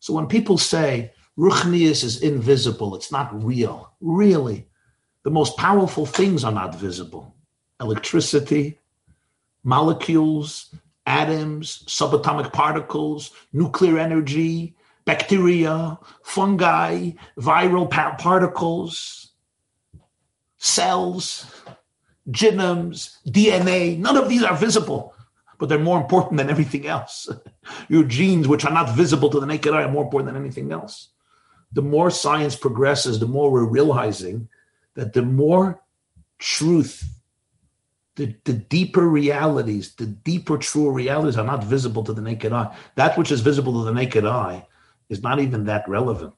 [0.00, 3.92] So when people say Ruchnius is invisible, it's not real.
[4.00, 4.68] Really,
[5.22, 7.34] the most powerful things are not visible
[7.80, 8.78] electricity,
[9.62, 10.74] molecules,
[11.08, 19.32] atoms, subatomic particles, nuclear energy, bacteria, fungi, viral particles,
[20.58, 21.46] cells
[22.30, 25.14] genomes, DNA, none of these are visible,
[25.58, 27.28] but they're more important than everything else.
[27.88, 30.72] Your genes, which are not visible to the naked eye, are more important than anything
[30.72, 31.08] else.
[31.72, 34.48] The more science progresses, the more we're realizing
[34.94, 35.82] that the more
[36.38, 37.04] truth,
[38.18, 42.76] the, the deeper realities, the deeper, true realities are not visible to the naked eye.
[42.96, 44.66] That which is visible to the naked eye
[45.08, 46.34] is not even that relevant.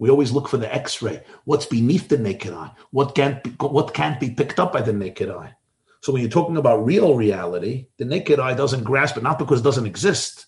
[0.00, 1.22] We always look for the X-ray.
[1.44, 2.72] What's beneath the naked eye?
[2.90, 5.54] What can't be, what can't be picked up by the naked eye?
[6.00, 9.60] So when you're talking about real reality, the naked eye doesn't grasp it not because
[9.60, 10.46] it doesn't exist,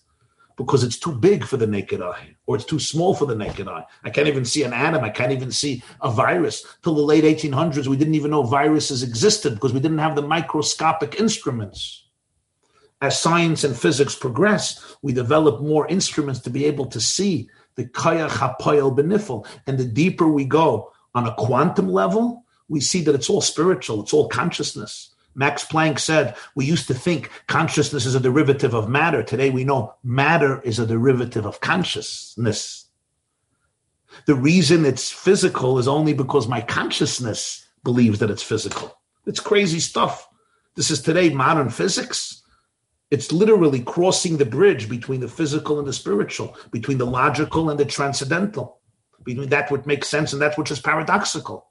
[0.57, 3.67] because it's too big for the naked eye or it's too small for the naked
[3.67, 3.83] eye.
[4.03, 5.03] I can't even see an atom.
[5.03, 6.65] I can't even see a virus.
[6.83, 10.21] Till the late 1800s, we didn't even know viruses existed because we didn't have the
[10.21, 12.03] microscopic instruments.
[13.01, 17.85] As science and physics progress, we develop more instruments to be able to see the
[17.85, 19.45] kaya hapoyel benifel.
[19.67, 24.01] And the deeper we go on a quantum level, we see that it's all spiritual,
[24.01, 25.14] it's all consciousness.
[25.35, 29.21] Max Planck said, We used to think consciousness is a derivative of matter.
[29.21, 32.85] Today we know matter is a derivative of consciousness.
[34.25, 38.97] The reason it's physical is only because my consciousness believes that it's physical.
[39.25, 40.27] It's crazy stuff.
[40.75, 42.41] This is today modern physics.
[43.11, 47.79] It's literally crossing the bridge between the physical and the spiritual, between the logical and
[47.79, 48.79] the transcendental,
[49.23, 51.67] between that which makes sense and that which is paradoxical.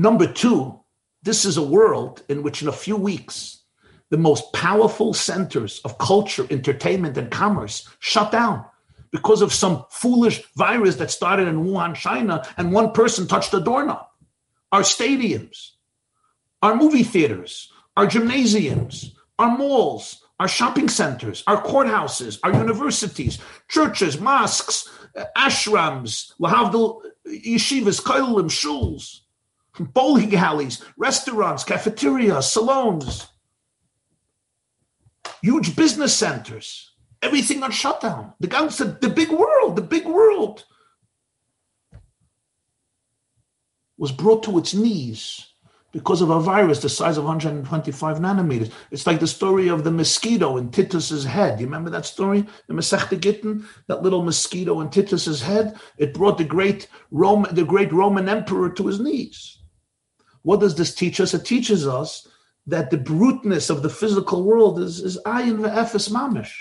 [0.00, 0.78] Number two,
[1.24, 3.64] this is a world in which, in a few weeks,
[4.10, 8.64] the most powerful centers of culture, entertainment, and commerce shut down
[9.10, 13.60] because of some foolish virus that started in Wuhan, China, and one person touched a
[13.60, 14.06] doorknob.
[14.70, 15.72] Our stadiums,
[16.62, 24.20] our movie theaters, our gymnasiums, our malls, our shopping centers, our courthouses, our universities, churches,
[24.20, 24.88] mosques,
[25.36, 29.22] ashrams, lahavdil, yeshivas, koilim, shuls,
[29.78, 33.28] bowling alleys, restaurants, cafeterias, salons,
[35.42, 38.34] huge business centers, everything on shutdown.
[38.40, 40.64] The said, the big world, the big world
[43.96, 45.48] was brought to its knees
[45.92, 48.70] because of a virus the size of 125 nanometers.
[48.90, 51.58] It's like the story of the mosquito in Titus's head.
[51.58, 52.46] You remember that story?
[52.66, 55.78] The Masechta Gittin, that little mosquito in Titus's head.
[55.96, 59.57] It brought the great Roman, the great Roman emperor to his knees.
[60.48, 61.34] What does this teach us?
[61.34, 62.26] It teaches us
[62.66, 66.54] that the bruteness of the physical world is, is ayin ve'efes mamish.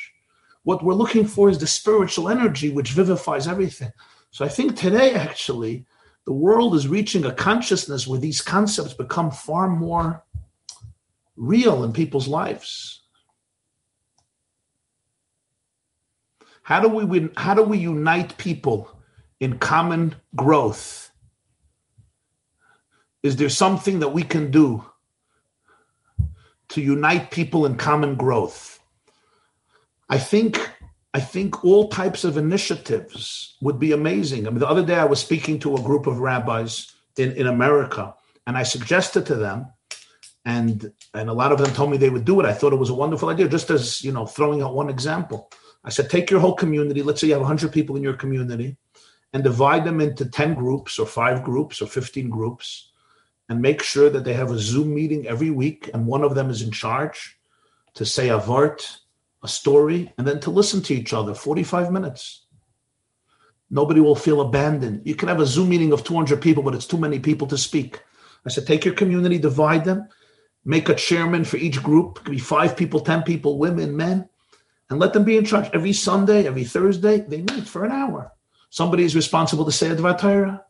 [0.63, 3.93] What we're looking for is the spiritual energy which vivifies everything.
[4.31, 5.85] So I think today, actually,
[6.25, 10.21] the world is reaching a consciousness where these concepts become far more
[11.37, 13.03] real in people's lives.
[16.61, 18.99] How do we how do we unite people
[19.39, 21.06] in common growth?
[23.23, 24.85] Is there something that we can do
[26.69, 28.79] to unite people in common growth?
[30.09, 30.69] I think
[31.13, 34.45] I think all types of initiatives would be amazing.
[34.45, 37.47] I mean, the other day I was speaking to a group of rabbis in, in
[37.47, 38.13] America,
[38.45, 39.67] and I suggested to them,
[40.45, 42.45] and and a lot of them told me they would do it.
[42.45, 45.49] I thought it was a wonderful idea, just as you know, throwing out one example.
[45.83, 47.01] I said, take your whole community.
[47.01, 48.75] Let's say you have 100 people in your community
[49.33, 52.91] and divide them into 10 groups or five groups or 15 groups
[53.49, 56.49] and make sure that they have a Zoom meeting every week and one of them
[56.49, 57.39] is in charge
[57.93, 58.99] to say a vart,
[59.43, 62.45] a story, and then to listen to each other 45 minutes.
[63.69, 65.01] Nobody will feel abandoned.
[65.05, 67.57] You can have a Zoom meeting of 200 people, but it's too many people to
[67.57, 68.01] speak.
[68.45, 70.07] I said, take your community, divide them,
[70.63, 72.19] make a chairman for each group.
[72.19, 74.29] It could be five people, 10 people, women, men
[74.89, 75.69] and let them be in charge.
[75.73, 78.31] Every Sunday, every Thursday, they meet for an hour.
[78.69, 80.63] Somebody is responsible to say Advat Torah.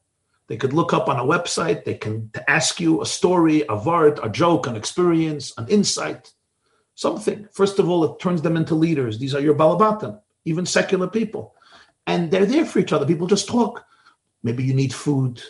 [0.47, 1.83] They could look up on a website.
[1.83, 6.31] They can ask you a story, a vart, a joke, an experience, an insight,
[6.95, 7.47] something.
[7.51, 9.19] First of all, it turns them into leaders.
[9.19, 11.53] These are your balabatim, even secular people.
[12.05, 13.05] And they're there for each other.
[13.05, 13.85] People just talk.
[14.41, 15.41] Maybe you need food.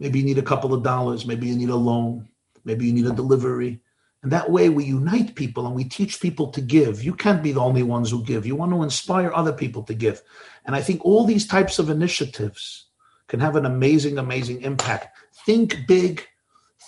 [0.00, 1.26] Maybe you need a couple of dollars.
[1.26, 2.28] Maybe you need a loan.
[2.64, 3.82] Maybe you need a delivery.
[4.22, 7.04] And that way we unite people and we teach people to give.
[7.04, 8.46] You can't be the only ones who give.
[8.46, 10.22] You want to inspire other people to give.
[10.64, 12.86] And I think all these types of initiatives
[13.28, 15.16] can have an amazing, amazing impact.
[15.46, 16.26] Think big,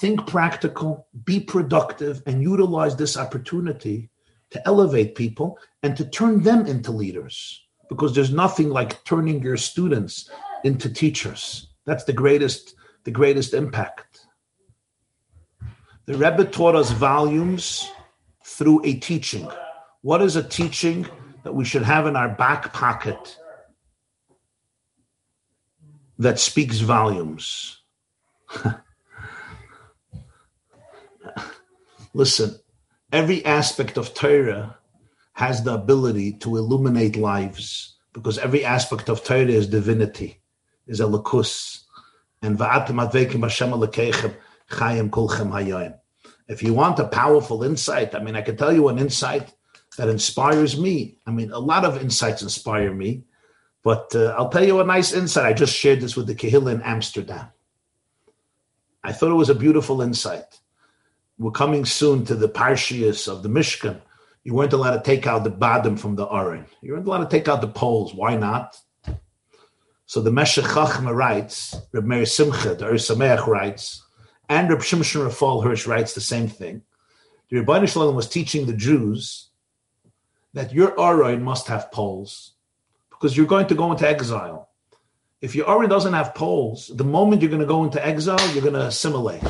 [0.00, 4.10] think practical, be productive, and utilize this opportunity
[4.50, 7.62] to elevate people and to turn them into leaders.
[7.88, 10.28] Because there's nothing like turning your students
[10.64, 11.68] into teachers.
[11.84, 12.74] That's the greatest,
[13.04, 14.26] the greatest impact.
[16.06, 17.90] The Rebbe taught us volumes
[18.44, 19.48] through a teaching.
[20.02, 21.06] What is a teaching
[21.42, 23.38] that we should have in our back pocket
[26.18, 27.80] that speaks volumes?
[32.14, 32.56] Listen,
[33.12, 34.78] every aspect of Torah
[35.34, 40.40] has the ability to illuminate lives because every aspect of Torah is divinity,
[40.86, 41.82] is a lakus.
[42.40, 42.58] And
[46.48, 49.52] if you want a powerful insight, I mean, I can tell you an insight
[49.98, 51.18] that inspires me.
[51.26, 53.24] I mean, a lot of insights inspire me,
[53.86, 55.46] but uh, I'll tell you a nice insight.
[55.46, 57.46] I just shared this with the Kehillah in Amsterdam.
[59.04, 60.58] I thought it was a beautiful insight.
[61.38, 64.00] We're coming soon to the Parshias of the Mishkan.
[64.42, 66.66] You weren't allowed to take out the Badim from the Aron.
[66.82, 68.12] You weren't allowed to take out the poles.
[68.12, 68.76] Why not?
[70.06, 74.02] So the Meshech Chachma writes, Reb Meir Simcha, the Ur writes,
[74.48, 76.82] and Reb Shimshon Raphael Hirsch writes the same thing.
[77.50, 79.50] The Ribono Shel Olam was teaching the Jews
[80.54, 82.55] that your Aron must have poles
[83.18, 84.68] because you're going to go into exile.
[85.40, 88.62] If your Aron doesn't have poles, the moment you're going to go into exile, you're
[88.62, 89.42] going to assimilate.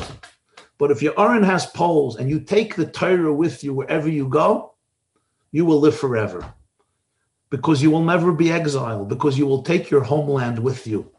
[0.77, 4.27] But if your Aron has poles and you take the Torah with you wherever you
[4.27, 4.73] go,
[5.51, 6.53] you will live forever
[7.49, 11.09] because you will never be exiled, because you will take your homeland with you.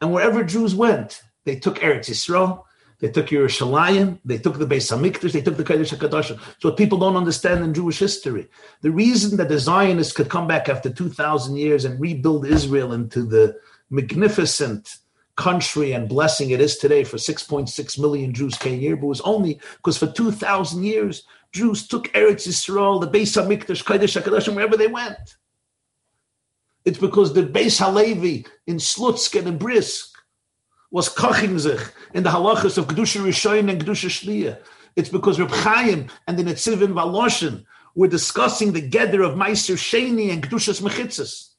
[0.00, 2.64] And wherever Jews went, they took Eretz Yisrael,
[3.00, 6.38] they took Yerushalayim, they took the Beis Hamikdash, they took the Kodesh HaKadosh.
[6.60, 8.48] So what people don't understand in Jewish history,
[8.80, 13.22] the reason that the Zionists could come back after 2,000 years and rebuild Israel into
[13.22, 13.56] the
[13.90, 14.96] magnificent
[15.36, 19.60] country and blessing it is today for 6.6 million Jews came here, but was only
[19.76, 21.22] because for 2,000 years,
[21.52, 25.36] Jews took Eretz Yisrael, the Beis Hamikdash, Kodesh HaKadosh, wherever they went.
[26.84, 30.07] It's because the Beis Halevi in Slutsk and in Brisk
[30.90, 31.80] was koching sich
[32.14, 34.58] in the halachas of Kedusha Rishoyin and Kedusha Shliya.
[34.96, 40.32] It's because Reb Chaim and the Netzivim Volozhin were discussing the gather of Meiser Sheni
[40.32, 41.50] and Kedushas Mechitzas.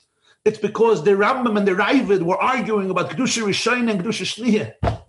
[0.45, 4.99] It's because the Rambam and the Raavad were arguing about Kedusha Rishoyin and Kedusha Shliya.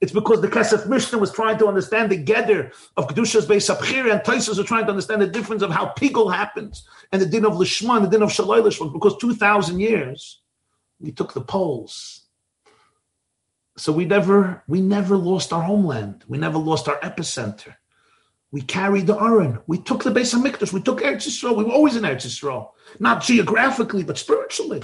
[0.00, 4.12] It's because the Kesef Mishnah was trying to understand the gather of Kedushas Beis Abchir
[4.12, 7.46] and Taisus are trying to understand the difference of how Pigul happens and the din
[7.46, 10.42] of Lishman, the din of Shalai because 2,000 years
[11.00, 12.25] we took the poles
[13.76, 16.24] so we never we never lost our homeland.
[16.26, 17.74] We never lost our epicenter.
[18.50, 19.58] We carried the Aron.
[19.66, 20.72] We took the Beis Hamikdash.
[20.72, 21.56] We took Eretz Yisrael.
[21.56, 22.70] We were always in Eretz Yisrael,
[23.00, 24.82] not geographically but spiritually.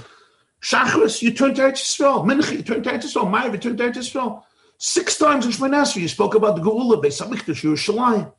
[0.61, 2.25] Shachris, you turned to Eretz Yisrael.
[2.25, 3.31] Mincha, you turned to Eretz Yisrael.
[3.31, 4.43] Ma'ariv, you turned to Eretz Yisrael.
[4.77, 8.31] Six times in Shemon you spoke about the Geula, Beis Hamikdash, Yerushalayim,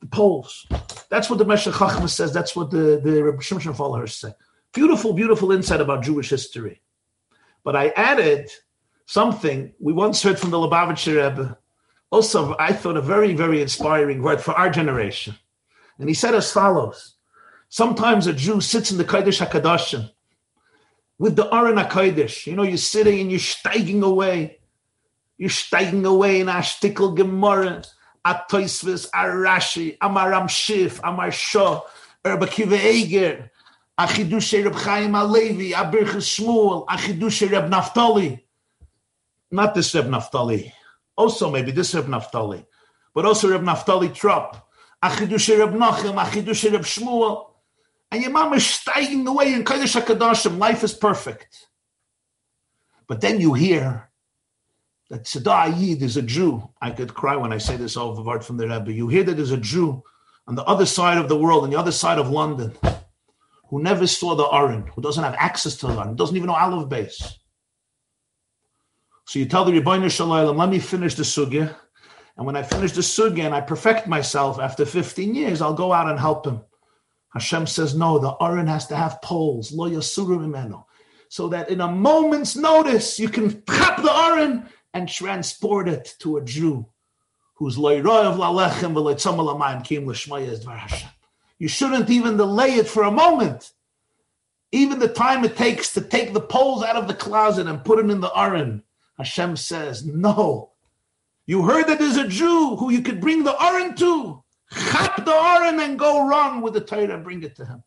[0.00, 0.66] the Poles.
[1.08, 2.32] That's what the Meshech Chachma says.
[2.32, 4.32] That's what the, the Reb Shimshon followers say.
[4.72, 6.82] Beautiful, beautiful insight about Jewish history.
[7.64, 8.50] But I added
[9.06, 11.58] something we once heard from the Lubavitcher Rebbe.
[12.10, 15.34] Also, I thought a very, very inspiring word for our generation.
[15.98, 17.14] And he said as follows
[17.68, 20.08] Sometimes a Jew sits in the Kodesh HaKadoshim
[21.18, 22.46] with the Aron HaKodesh.
[22.46, 24.60] You know, you're sitting and you're steiging away.
[25.38, 27.82] You're steiging away in Ashtikal Gemara,
[28.24, 31.80] Atoisvis, Arashi, Amaram Shif, Amar Shah,
[32.24, 33.50] Erba Kiva Eger,
[33.98, 38.43] Achidushe Reb Chaim Alevi, Abirchus Shmuel, Achidushe Reb Naftali.
[39.54, 40.72] Not this Reb Naftali.
[41.16, 42.66] Also, maybe this Reb Naftali,
[43.14, 44.68] but also Reb Naftali Trop,
[45.00, 47.50] Achidushe Reb Nachim, Achidushe Reb Shmuel.
[48.10, 50.58] And your mom is steiging away in Kodesh HaKadoshim.
[50.58, 51.68] Life is perfect.
[53.06, 54.10] But then you hear
[55.10, 56.68] that Tzedar Yid is a Jew.
[56.82, 58.92] I could cry when I say this over word from the Rebbe.
[58.92, 60.02] You hear that there's a Jew
[60.48, 62.72] on the other side of the world, on the other side of London,
[63.68, 66.56] who never saw the Aron, who doesn't have access to the Aron, doesn't even know
[66.56, 67.38] Aleph Beis.
[69.26, 71.74] So you tell the Ribono Shel Olam, let me finish the sugya.
[72.36, 75.92] And when I finish the sugya and I perfect myself after 15 years, I'll go
[75.92, 76.60] out and help him.
[77.32, 80.84] Hashem says, no, the Aron has to have poles, lo yasuru imeno,
[81.28, 86.36] so that in a moment's notice you can tap the Aron and transport it to
[86.36, 86.86] a Jew
[87.54, 91.08] who's loyroy lalechem v'leitzam kim l'shmaya Hashem.
[91.58, 93.72] You shouldn't even delay it for a moment.
[94.70, 97.96] Even the time it takes to take the poles out of the closet and put
[97.96, 98.82] them in the Aron,
[99.18, 100.70] Hashem says, no.
[101.46, 104.42] You heard that there's a Jew who you could bring the Aron to.
[104.72, 107.82] Chap the Aron and go run with the Torah and bring it to him.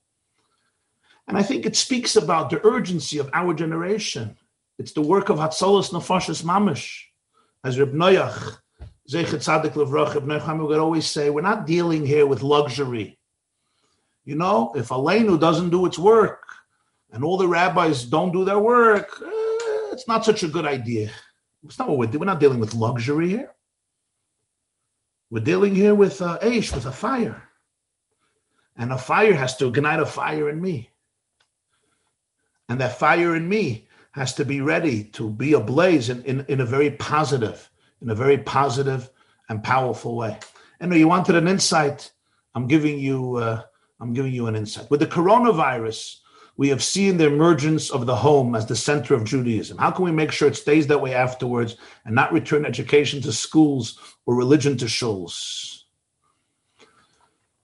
[1.27, 4.37] And I think it speaks about the urgency of our generation.
[4.79, 7.01] It's the work of Hatzalos Nefashis Mamish.
[7.63, 8.59] As Reb Noach,
[9.09, 13.17] Zechet Tzadik Levrach, Reb Noach would always say, we're not dealing here with luxury.
[14.23, 16.43] You know, if Aleinu doesn't do its work
[17.11, 19.36] and all the rabbis don't do their work, eh,
[19.97, 21.09] it's not such a good idea.
[21.63, 22.19] It's not what we're doing.
[22.19, 23.51] We're not dealing with luxury here.
[25.31, 27.41] We're dealing here with uh, Aish, with a fire.
[28.75, 30.91] And a fire has to ignite a fire in me.
[32.69, 36.61] And that fire in me has to be ready to be ablaze in, in, in
[36.61, 37.67] a very positive,
[37.99, 39.09] in a very positive
[39.49, 40.37] and powerful way.
[40.79, 42.11] And you wanted an insight.
[42.53, 43.63] I'm giving you uh,
[43.99, 44.91] I'm giving you an insight.
[44.91, 46.17] With the coronavirus,
[46.57, 49.77] we have seen the emergence of the home as the center of Judaism.
[49.77, 53.31] How can we make sure it stays that way afterwards and not return education to
[53.31, 55.83] schools or religion to shuls?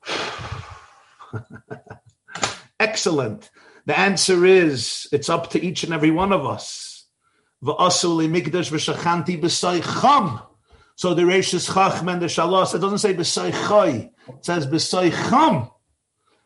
[2.79, 3.49] Excellent.
[3.85, 7.05] The answer is it's up to each and every one of us.
[7.61, 8.27] So the
[11.23, 15.69] Reishis Chacham and the Shalos, it doesn't say B'sai Chai, it says B'sai Cham.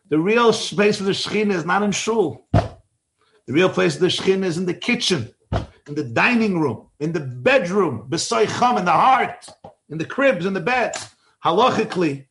[0.10, 2.48] The real space for the Shekhinah is not in shul.
[2.54, 7.12] The real place of the Shekhinah is in the kitchen, in the dining room, in
[7.12, 9.46] the bedroom, beside Chum, in the heart,
[9.90, 11.10] in the cribs, in the beds.
[11.44, 12.26] Halachically,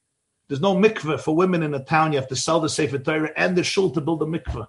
[0.48, 2.12] there's no mikveh for women in a town.
[2.12, 4.66] You have to sell the Sefer Torah and the shul to build a mikveh.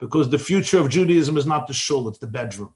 [0.00, 2.74] Because the future of Judaism is not the shul, it's the bedroom.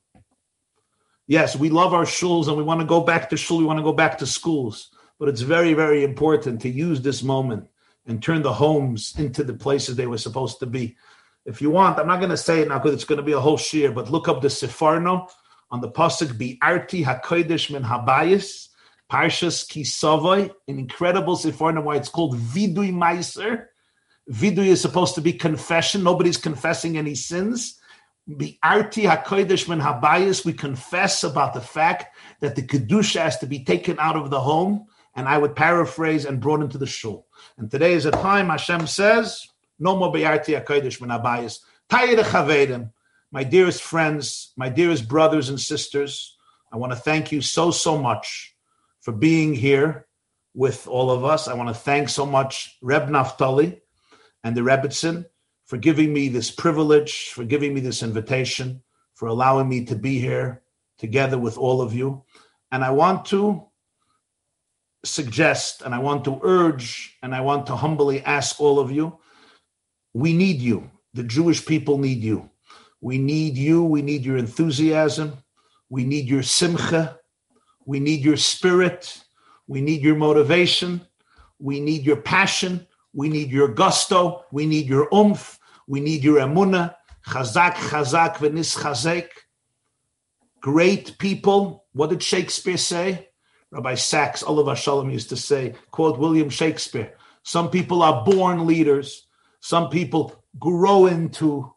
[1.26, 3.78] Yes, we love our shuls and we want to go back to shul, we want
[3.78, 4.90] to go back to schools.
[5.18, 7.68] But it's very, very important to use this moment
[8.06, 10.96] and turn the homes into the places they were supposed to be.
[11.44, 13.32] If you want, I'm not going to say it now because it's going to be
[13.32, 15.28] a whole shear, but look up the Sforno
[15.70, 18.68] on the pasuk Be Arti Hakodesh Min Habayis,
[19.10, 23.66] Parshas Kisavoy, an incredible Sforno why it's called Vidui Meiser.
[24.30, 26.02] Vidui is supposed to be confession.
[26.02, 27.80] Nobody's confessing any sins.
[28.36, 33.46] Be Arti Hakodesh Min Habayis, we confess about the fact that the Kedusha has to
[33.46, 34.86] be taken out of the home,
[35.16, 37.26] and I would paraphrase and brought into the shul.
[37.60, 39.46] And today is a time Hashem says,
[39.78, 41.58] no more Bayarti HaKodesh Menabayas.
[41.90, 42.90] Tayir Chavedim,
[43.30, 46.38] my dearest friends, my dearest brothers and sisters,
[46.72, 48.56] I want to thank you so, so much
[49.00, 50.06] for being here
[50.54, 51.48] with all of us.
[51.48, 53.82] I want to thank so much Reb Naftali
[54.42, 55.26] and the Rebbitzin
[55.66, 58.82] for giving me this privilege, for giving me this invitation,
[59.12, 60.62] for allowing me to be here
[60.96, 62.24] together with all of you.
[62.72, 63.66] And I want to
[65.04, 69.18] suggest and I want to urge and I want to humbly ask all of you
[70.12, 70.90] we need you.
[71.14, 72.50] The Jewish people need you.
[73.00, 73.84] We need you.
[73.84, 75.38] We need your enthusiasm.
[75.88, 77.18] We need your simcha.
[77.86, 79.22] We need your spirit.
[79.66, 81.00] We need your motivation.
[81.58, 82.86] We need your passion.
[83.12, 84.44] We need your gusto.
[84.52, 85.58] We need your umph.
[85.86, 86.94] We need your emuna.
[87.26, 89.28] Chazak, chazak, v'nis chazek.
[90.60, 91.84] Great people.
[91.92, 93.29] What did Shakespeare say?
[93.72, 99.26] Rabbi Sacks, alav hashalom used to say, quote William Shakespeare, Some people are born leaders.
[99.60, 101.72] Some people grow into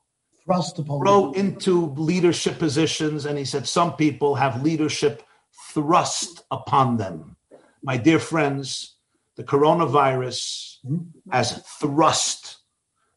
[0.46, 1.40] Thrust upon grow them.
[1.40, 3.26] into leadership positions.
[3.26, 5.24] And he said some people have leadership
[5.72, 7.38] thrust upon them.
[7.82, 8.96] My dear friends,
[9.36, 10.98] the coronavirus hmm?
[11.32, 12.58] has thrust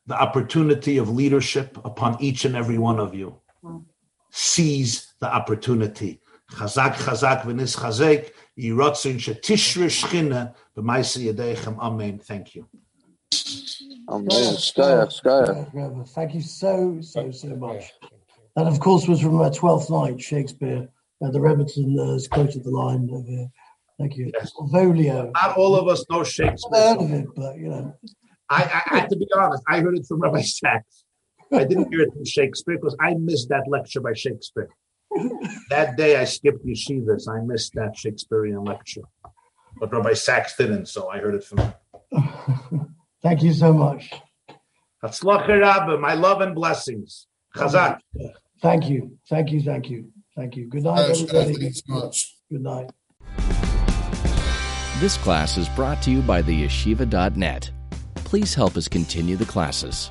[0.07, 3.41] the opportunity of leadership upon each and every one of you.
[4.31, 6.21] Seize the opportunity.
[6.53, 11.79] Chazak, chazak, v'nis chazek, yirotzin shetishre shchina, b'maisi yadeichem.
[11.79, 12.19] Amen.
[12.19, 12.67] Thank you.
[14.09, 14.29] Amen.
[14.29, 15.69] Skaya, Skaya.
[15.75, 17.93] Rabbi, Thank you so, so, so much.
[18.55, 20.89] That, of course, was from uh, Twelfth Night, Shakespeare.
[21.23, 23.47] Uh, the Remington uh, has quoted the line of, uh,
[23.99, 24.53] thank you, Yes.
[24.73, 25.33] Volio.
[25.33, 26.81] Not all of us know I've Shakespeare.
[26.81, 27.95] heard of it, but, you know,
[28.49, 29.63] I, I, I have to be honest.
[29.69, 31.05] I heard it from Rabbi Sacks.
[31.53, 34.69] I didn't hear it from Shakespeare because I missed that lecture by Shakespeare.
[35.71, 37.29] That day I skipped yeshivas.
[37.29, 39.03] I missed that Shakespearean lecture,
[39.79, 41.75] but Rabbi Sacks didn't, so I heard it from him.
[43.23, 44.13] thank you so much.
[45.03, 47.27] Hatzlacha Rabba, my love and blessings.
[47.55, 47.99] Chazak.
[48.63, 50.69] Thank you, thank you, thank you, thank you.
[50.69, 51.55] Good night, Thanks, everybody.
[51.65, 52.37] thanks much.
[52.51, 52.91] Good night.
[54.99, 57.71] This class is brought to you by the yeshiva.net.
[58.17, 60.11] Please help us continue the classes.